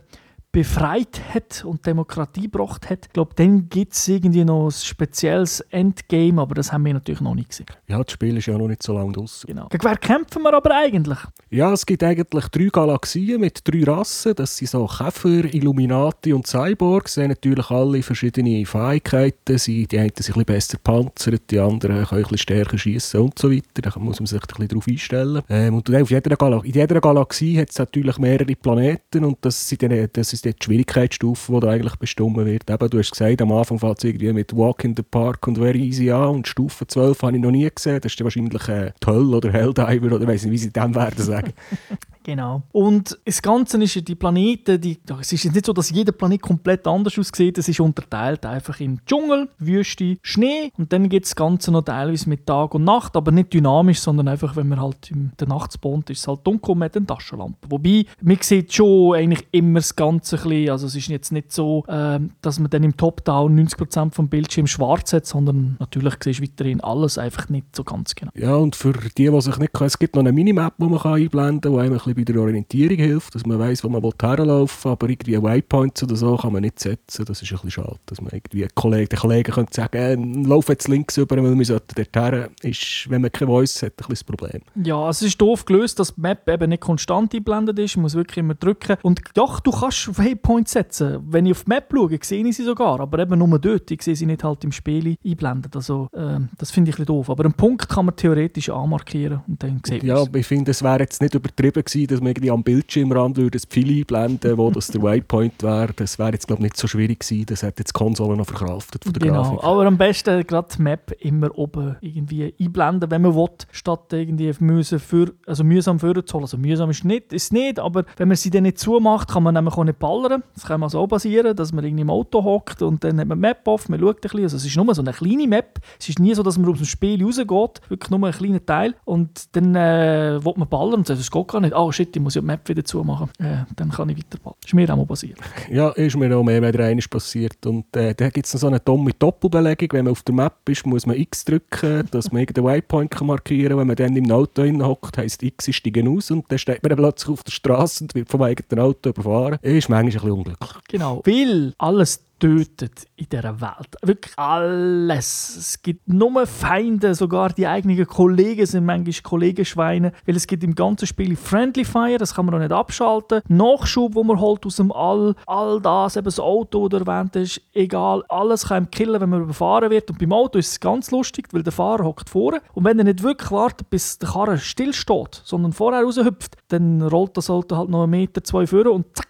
befreit 0.54 1.20
hat 1.34 1.64
und 1.64 1.84
Demokratie 1.84 2.42
gebracht 2.42 2.88
hat. 2.88 3.06
Ich 3.06 3.12
glaube, 3.12 3.32
dann 3.34 3.68
gibt 3.68 3.92
es 3.92 4.06
irgendwie 4.06 4.44
noch 4.44 4.66
ein 4.66 4.70
spezielles 4.70 5.58
Endgame, 5.70 6.40
aber 6.40 6.54
das 6.54 6.72
haben 6.72 6.84
wir 6.84 6.94
natürlich 6.94 7.20
noch 7.20 7.34
nicht 7.34 7.48
gesehen. 7.48 7.66
Ja, 7.88 8.00
das 8.00 8.12
Spiel 8.12 8.36
ist 8.36 8.46
ja 8.46 8.56
noch 8.56 8.68
nicht 8.68 8.80
so 8.80 8.94
lange 8.94 9.12
draußen. 9.12 9.48
Genau. 9.48 9.66
Gegen 9.68 9.82
wer 9.82 9.96
kämpfen 9.96 10.42
wir 10.42 10.54
aber 10.54 10.70
eigentlich? 10.70 11.18
Ja, 11.50 11.72
es 11.72 11.84
gibt 11.84 12.04
eigentlich 12.04 12.44
drei 12.50 12.68
Galaxien 12.68 13.40
mit 13.40 13.66
drei 13.66 13.82
Rassen. 13.82 14.36
Das 14.36 14.56
sind 14.56 14.70
so 14.70 14.86
Käfer, 14.86 15.52
Illuminati 15.52 16.32
und 16.32 16.46
Cyborgs. 16.46 17.14
Sie 17.14 17.22
haben 17.22 17.30
natürlich 17.30 17.68
alle 17.70 18.02
verschiedene 18.04 18.64
Fähigkeiten. 18.64 19.58
Sie, 19.58 19.88
die 19.88 19.98
einen 19.98 20.12
sind 20.14 20.36
ein 20.36 20.44
bisschen 20.44 20.44
besser 20.44 20.78
panzert, 20.78 21.50
die 21.50 21.58
anderen 21.58 22.04
können 22.04 22.10
ein 22.10 22.22
bisschen 22.22 22.38
stärker 22.38 22.78
schießen 22.78 23.20
und 23.20 23.36
so 23.36 23.50
weiter. 23.50 23.82
Da 23.82 23.92
muss 23.98 24.20
man 24.20 24.26
sich 24.28 24.40
ein 24.40 24.46
bisschen 24.46 24.68
darauf 24.68 24.86
einstellen. 24.86 25.42
Ähm, 25.48 25.74
und 25.74 25.92
auf 25.92 26.10
jeder 26.12 26.36
Galaxie, 26.36 26.68
in 26.68 26.74
jeder 26.74 27.00
Galaxie 27.00 27.58
hat 27.58 27.70
es 27.70 27.78
natürlich 27.78 28.18
mehrere 28.18 28.54
Planeten 28.54 29.24
und 29.24 29.38
das, 29.40 29.68
sind 29.68 29.82
dann, 29.82 30.08
das 30.12 30.32
ist 30.32 30.43
die 30.52 30.64
Schwierigkeitsstufe, 30.64 31.52
die 31.52 31.60
da 31.60 31.70
eigentlich 31.70 31.96
bestimmt 31.96 32.36
wird. 32.36 32.70
Eben, 32.70 32.90
du 32.90 32.98
hast 32.98 33.10
gesagt, 33.12 33.42
am 33.42 33.52
Anfang 33.52 33.78
fängt 33.78 33.98
es 33.98 34.04
irgendwie 34.04 34.32
mit 34.32 34.56
Walk 34.56 34.84
in 34.84 34.94
the 34.96 35.02
Park 35.02 35.46
und 35.46 35.58
Very 35.58 35.80
Easy 35.80 36.10
an 36.10 36.28
und 36.28 36.48
Stufe 36.48 36.86
12 36.86 37.22
habe 37.22 37.36
ich 37.36 37.42
noch 37.42 37.50
nie 37.50 37.68
gesehen. 37.72 38.00
Das 38.00 38.12
ist 38.12 38.22
wahrscheinlich 38.22 38.68
äh, 38.68 38.92
Toll 39.00 39.34
oder 39.34 39.52
Helldiver 39.52 40.14
oder 40.14 40.26
weiß 40.26 40.44
nicht, 40.44 40.52
wie 40.52 40.58
sie 40.58 40.72
dem 40.72 40.94
werden 40.94 41.22
sagen. 41.22 41.52
Genau. 42.24 42.62
Und 42.72 43.18
das 43.26 43.42
Ganze 43.42 43.82
ist 43.82 43.94
ja 43.94 44.00
die 44.00 44.14
Planeten, 44.14 44.80
die, 44.80 44.98
es 45.20 45.32
ist 45.32 45.44
nicht 45.44 45.66
so, 45.66 45.74
dass 45.74 45.90
jeder 45.90 46.12
Planet 46.12 46.40
komplett 46.40 46.86
anders 46.86 47.18
aussieht. 47.18 47.58
Es 47.58 47.68
ist 47.68 47.80
unterteilt 47.80 48.46
einfach 48.46 48.80
in 48.80 49.00
Dschungel, 49.06 49.50
Wüste, 49.58 50.16
Schnee 50.22 50.72
und 50.78 50.92
dann 50.92 51.10
geht 51.10 51.24
das 51.24 51.36
Ganze 51.36 51.70
noch 51.70 51.82
teilweise 51.82 52.28
mit 52.30 52.46
Tag 52.46 52.74
und 52.74 52.84
Nacht, 52.84 53.14
aber 53.14 53.30
nicht 53.30 53.52
dynamisch, 53.52 54.00
sondern 54.00 54.28
einfach, 54.28 54.56
wenn 54.56 54.68
man 54.68 54.80
halt 54.80 55.10
in 55.10 55.32
der 55.38 55.48
Nacht 55.48 55.74
spawnt, 55.74 56.08
ist 56.08 56.20
es 56.20 56.28
halt 56.28 56.40
dunkel 56.44 56.72
und 56.72 56.78
man 56.78 56.90
hat 56.92 57.06
Taschenlampe. 57.06 57.70
Wobei, 57.70 58.06
man 58.22 58.38
sieht 58.40 58.72
schon 58.72 59.14
eigentlich 59.14 59.46
immer 59.52 59.80
das 59.80 59.94
Ganze 59.94 60.36
ein 60.36 60.42
bisschen, 60.42 60.70
also 60.70 60.86
es 60.86 60.96
ist 60.96 61.08
jetzt 61.08 61.30
nicht 61.30 61.52
so, 61.52 61.84
äh, 61.88 62.20
dass 62.40 62.58
man 62.58 62.70
dann 62.70 62.84
im 62.84 62.96
Top-Down 62.96 63.68
90% 63.68 64.14
vom 64.14 64.28
Bildschirm 64.28 64.66
schwarz 64.66 65.12
hat, 65.12 65.26
sondern 65.26 65.76
natürlich 65.78 66.14
siehst 66.22 66.40
du 66.40 66.44
weiterhin 66.44 66.80
alles, 66.80 67.18
einfach 67.18 67.50
nicht 67.50 67.76
so 67.76 67.84
ganz 67.84 68.14
genau. 68.14 68.32
Ja, 68.34 68.56
und 68.56 68.76
für 68.76 68.94
die, 68.94 69.28
die 69.28 69.40
sich 69.42 69.58
nicht 69.58 69.74
kennen, 69.74 69.86
es 69.88 69.98
gibt 69.98 70.14
noch 70.14 70.20
eine 70.20 70.32
Minimap, 70.32 70.74
die 70.78 70.86
man 70.86 70.98
einblenden 71.00 71.60
kann, 71.60 71.72
die 71.72 71.78
einem 71.78 71.92
ein 71.92 71.98
bisschen 71.98 72.13
bei 72.14 72.24
der 72.24 72.40
Orientierung 72.40 72.96
hilft, 72.96 73.34
dass 73.34 73.46
man 73.46 73.58
weiß, 73.58 73.84
wo 73.84 73.88
man 73.88 74.02
herlaufen 74.20 74.84
will, 74.84 74.92
aber 74.92 75.08
irgendwie 75.08 75.42
Waypoints 75.42 76.02
oder 76.02 76.16
so 76.16 76.36
kann 76.36 76.52
man 76.52 76.62
nicht 76.62 76.80
setzen. 76.80 77.24
Das 77.24 77.42
ist 77.42 77.50
ein 77.50 77.56
bisschen 77.56 77.70
schade, 77.70 77.96
dass 78.06 78.20
man 78.20 78.30
irgendwie 78.32 78.66
Kollegen, 78.74 79.08
den 79.08 79.18
Kollegen 79.18 79.52
könnte 79.52 79.74
sagen, 79.74 80.44
äh, 80.44 80.48
lauf 80.48 80.68
jetzt 80.68 80.88
links 80.88 81.16
über, 81.16 81.36
weil 81.36 81.56
wir 81.56 81.64
sollten 81.64 81.94
dort 81.94 82.16
her. 82.16 82.50
Ist, 82.62 83.08
wenn 83.08 83.22
man 83.22 83.32
keine 83.32 83.50
Voice 83.50 83.82
hat, 83.82 83.92
ein 83.92 83.96
bisschen 83.96 84.14
das 84.14 84.24
Problem. 84.24 84.62
Ja, 84.82 85.08
es 85.08 85.22
ist 85.22 85.40
doof 85.40 85.64
gelöst, 85.64 85.98
dass 85.98 86.14
die 86.14 86.20
Map 86.20 86.48
eben 86.48 86.70
nicht 86.70 86.80
konstant 86.80 87.32
eingeblendet 87.34 87.78
ist. 87.78 87.96
Man 87.96 88.02
muss 88.02 88.14
wirklich 88.14 88.38
immer 88.38 88.54
drücken. 88.54 88.96
Und 89.02 89.20
doch, 89.34 89.60
du 89.60 89.70
kannst 89.70 90.18
Waypoints 90.18 90.72
setzen. 90.72 91.18
Wenn 91.28 91.46
ich 91.46 91.52
auf 91.52 91.64
die 91.64 91.70
Map 91.70 91.92
schaue, 91.92 92.18
sehe 92.22 92.46
ich 92.46 92.56
sie 92.56 92.64
sogar, 92.64 93.00
aber 93.00 93.18
eben 93.18 93.38
nur 93.38 93.58
dort. 93.58 93.90
Ich 93.90 94.02
sehe 94.02 94.16
sie 94.16 94.26
nicht 94.26 94.44
halt 94.44 94.64
im 94.64 94.72
Spiel 94.72 95.16
einblendet. 95.24 95.74
Also, 95.76 96.08
äh, 96.12 96.40
das 96.58 96.70
finde 96.70 96.90
ich 96.90 96.96
ein 96.96 97.04
bisschen 97.04 97.06
doof. 97.06 97.30
Aber 97.30 97.44
einen 97.44 97.54
Punkt 97.54 97.88
kann 97.88 98.06
man 98.06 98.16
theoretisch 98.16 98.70
anmarkieren 98.70 99.40
und 99.46 99.62
dann 99.62 99.80
sieht 99.84 100.02
Ja, 100.02 100.24
ich 100.32 100.46
finde, 100.46 100.70
es 100.70 100.82
wäre 100.82 101.00
jetzt 101.00 101.20
nicht 101.20 101.34
übertrieben 101.34 101.82
gewesen, 101.82 102.03
dass 102.06 102.20
man 102.20 102.28
irgendwie 102.28 102.50
am 102.50 102.62
Bildschirmrand 102.62 103.36
würde 103.36 103.52
das 103.52 103.64
Pfeil 103.64 103.90
einblenden, 103.90 104.56
wo 104.58 104.70
das 104.70 104.88
der 104.88 105.02
Waypoint 105.02 105.62
wäre. 105.62 105.92
Das 105.94 106.18
wäre 106.18 106.32
jetzt 106.32 106.46
glaube 106.46 106.60
ich 106.60 106.64
nicht 106.64 106.76
so 106.76 106.86
schwierig 106.86 107.20
gewesen. 107.20 107.46
Das 107.46 107.62
hätte 107.62 107.80
jetzt 107.82 107.90
die 107.94 107.98
Konsole 107.98 108.36
noch 108.36 108.46
verkraftet 108.46 109.04
von 109.04 109.12
der 109.12 109.28
genau. 109.28 109.42
Grafik. 109.42 109.64
aber 109.64 109.86
am 109.86 109.98
besten 109.98 110.46
gerade 110.46 110.68
die 110.76 110.82
Map 110.82 111.12
immer 111.20 111.56
oben 111.56 111.96
irgendwie 112.00 112.54
einblenden, 112.60 113.10
wenn 113.10 113.22
man 113.22 113.34
will, 113.34 113.48
statt 113.72 114.12
irgendwie 114.12 114.52
müssen 114.60 114.98
für, 114.98 115.32
also 115.46 115.64
mühsam 115.64 115.98
vorzuholen. 115.98 116.44
Also 116.44 116.58
mühsam 116.58 116.90
ist 116.90 117.04
nicht, 117.04 117.32
ist 117.32 117.52
nicht, 117.52 117.78
aber 117.78 118.04
wenn 118.16 118.28
man 118.28 118.36
sie 118.36 118.50
dann 118.50 118.64
nicht 118.64 118.78
zumacht, 118.78 119.30
kann 119.30 119.42
man 119.42 119.54
nämlich 119.54 119.74
auch 119.74 119.84
nicht 119.84 119.98
ballern. 119.98 120.42
Das 120.54 120.64
kann 120.64 120.80
mal 120.80 120.88
so 120.88 121.06
passieren, 121.06 121.56
dass 121.56 121.72
man 121.72 121.84
irgendwie 121.84 122.02
im 122.02 122.10
Auto 122.10 122.42
hockt 122.42 122.82
und 122.82 123.04
dann 123.04 123.18
hat 123.20 123.28
man 123.28 123.38
die 123.38 123.42
Map 123.42 123.66
off, 123.66 123.88
man 123.88 124.00
schaut 124.00 124.16
ein 124.16 124.20
bisschen. 124.20 124.42
Also 124.42 124.56
es 124.56 124.64
ist 124.66 124.76
nur 124.76 124.94
so 124.94 125.02
eine 125.02 125.12
kleine 125.12 125.46
Map. 125.46 125.80
Es 125.98 126.08
ist 126.08 126.18
nie 126.18 126.34
so, 126.34 126.42
dass 126.42 126.58
man 126.58 126.70
aus 126.70 126.78
dem 126.78 126.86
Spiel 126.86 127.24
rausgeht, 127.24 127.80
wirklich 127.88 128.10
nur 128.10 128.26
ein 128.26 128.32
kleiner 128.32 128.64
Teil. 128.64 128.94
Und 129.04 129.54
dann 129.56 129.74
äh, 129.74 130.44
will 130.44 130.54
man 130.56 130.68
ballern 130.68 130.94
und 130.94 131.06
sagt, 131.06 131.20
das 131.20 131.30
geht 131.30 131.48
gar 131.48 131.60
nicht. 131.60 131.74
Oh 131.74 131.92
shit, 131.94 132.14
ich 132.14 132.22
muss 132.22 132.34
ja 132.34 132.40
die 132.40 132.46
Map 132.46 132.68
wieder 132.68 132.84
zumachen. 132.84 133.28
Äh, 133.38 133.64
dann 133.76 133.90
kann 133.90 134.08
ich 134.08 134.16
weiter 134.16 134.38
ballern. 134.42 134.56
Das 134.60 134.68
ist 134.68 134.74
mir 134.74 134.90
auch 134.90 134.96
mal 134.96 135.06
passiert. 135.06 135.38
Ja, 135.70 135.90
ist 135.90 136.16
mir 136.16 136.36
auch 136.36 136.42
mehr 136.42 136.62
oder 136.62 136.84
eines 136.84 137.08
passiert. 137.08 137.64
Und 137.66 137.96
äh, 137.96 138.14
da 138.14 138.28
gibt 138.28 138.46
es 138.46 138.54
noch 138.54 138.60
so 138.60 138.66
eine 138.66 138.80
dumme 138.80 139.12
Doppelbelegung. 139.18 139.88
Wenn 139.92 140.04
man 140.04 140.12
auf 140.12 140.22
der 140.22 140.34
Map 140.34 140.68
ist, 140.68 140.86
muss 140.86 141.06
man 141.06 141.16
X 141.16 141.44
drücken, 141.44 142.06
dass 142.10 142.30
man 142.30 142.40
irgendeinen 142.40 142.66
Waypoint 142.66 143.10
kann 143.10 143.26
markieren 143.26 143.70
kann. 143.70 143.78
Wenn 143.78 143.86
man 143.86 143.96
dann 143.96 144.16
im 144.16 144.30
Auto 144.30 144.62
hockt, 144.64 145.18
heisst 145.18 145.42
X 145.42 145.68
ist 145.68 145.76
steigen 145.76 146.08
aus 146.08 146.30
und 146.30 146.44
dann 146.48 146.58
steht 146.58 146.82
man 146.82 146.96
plötzlich 146.96 147.30
auf 147.30 147.42
der 147.42 147.52
Straße 147.52 148.04
und 148.04 148.14
wird 148.14 148.28
vom 148.28 148.42
eigenen 148.42 148.84
Auto 148.84 149.10
überfahren. 149.10 149.58
Ist 149.62 149.88
manchmal 149.88 149.98
ein 149.98 150.06
bisschen 150.06 150.30
unglücklich. 150.30 150.70
Genau. 150.88 151.22
Weil 151.24 151.74
alles 151.78 152.20
tötet 152.44 153.06
in 153.16 153.26
dieser 153.32 153.58
Welt. 153.62 153.96
Wirklich 154.02 154.34
alles. 154.36 155.56
Es 155.56 155.82
gibt 155.82 156.06
nur 156.06 156.46
Feinde, 156.46 157.14
sogar 157.14 157.50
die 157.50 157.66
eigenen 157.66 158.06
Kollegen 158.06 158.66
sind 158.66 158.84
manchmal 158.84 159.14
Kollegenschweine, 159.22 160.12
weil 160.26 160.36
es 160.36 160.46
gibt 160.46 160.62
im 160.62 160.74
ganzen 160.74 161.06
Spiel 161.06 161.36
Friendly 161.36 161.86
Fire, 161.86 162.18
das 162.18 162.34
kann 162.34 162.44
man 162.44 162.54
noch 162.54 162.58
nicht 162.58 162.72
abschalten. 162.72 163.40
Nachschub, 163.48 164.14
wo 164.14 164.24
man 164.24 164.38
holt 164.38 164.66
aus 164.66 164.76
dem 164.76 164.92
All, 164.92 165.34
all 165.46 165.80
das, 165.80 166.16
eben 166.16 166.26
das 166.26 166.38
Auto, 166.38 166.86
das 166.90 167.00
erwähnt 167.00 167.34
ist, 167.36 167.62
egal, 167.72 168.22
alles 168.28 168.68
kann 168.68 168.84
ihm 168.84 168.90
killen, 168.90 169.22
wenn 169.22 169.30
man 169.30 169.42
überfahren 169.42 169.88
wird. 169.88 170.10
Und 170.10 170.18
beim 170.18 170.32
Auto 170.34 170.58
ist 170.58 170.68
es 170.68 170.80
ganz 170.80 171.10
lustig, 171.12 171.48
weil 171.52 171.62
der 171.62 171.72
Fahrer 171.72 172.04
hockt 172.04 172.28
vorne 172.28 172.60
und 172.74 172.84
wenn 172.84 172.98
er 172.98 173.04
nicht 173.04 173.22
wirklich 173.22 173.50
wartet, 173.52 173.88
bis 173.88 174.18
der 174.18 174.28
Karre 174.28 174.58
stillsteht, 174.58 175.40
sondern 175.44 175.72
vorher 175.72 176.02
raushüpft, 176.02 176.58
dann 176.68 177.00
rollt 177.00 177.38
das 177.38 177.48
Auto 177.48 177.78
halt 177.78 177.88
noch 177.88 178.02
einen 178.02 178.10
Meter, 178.10 178.44
zwei 178.44 178.66
vor 178.66 178.84
und 178.92 179.06
zack, 179.16 179.28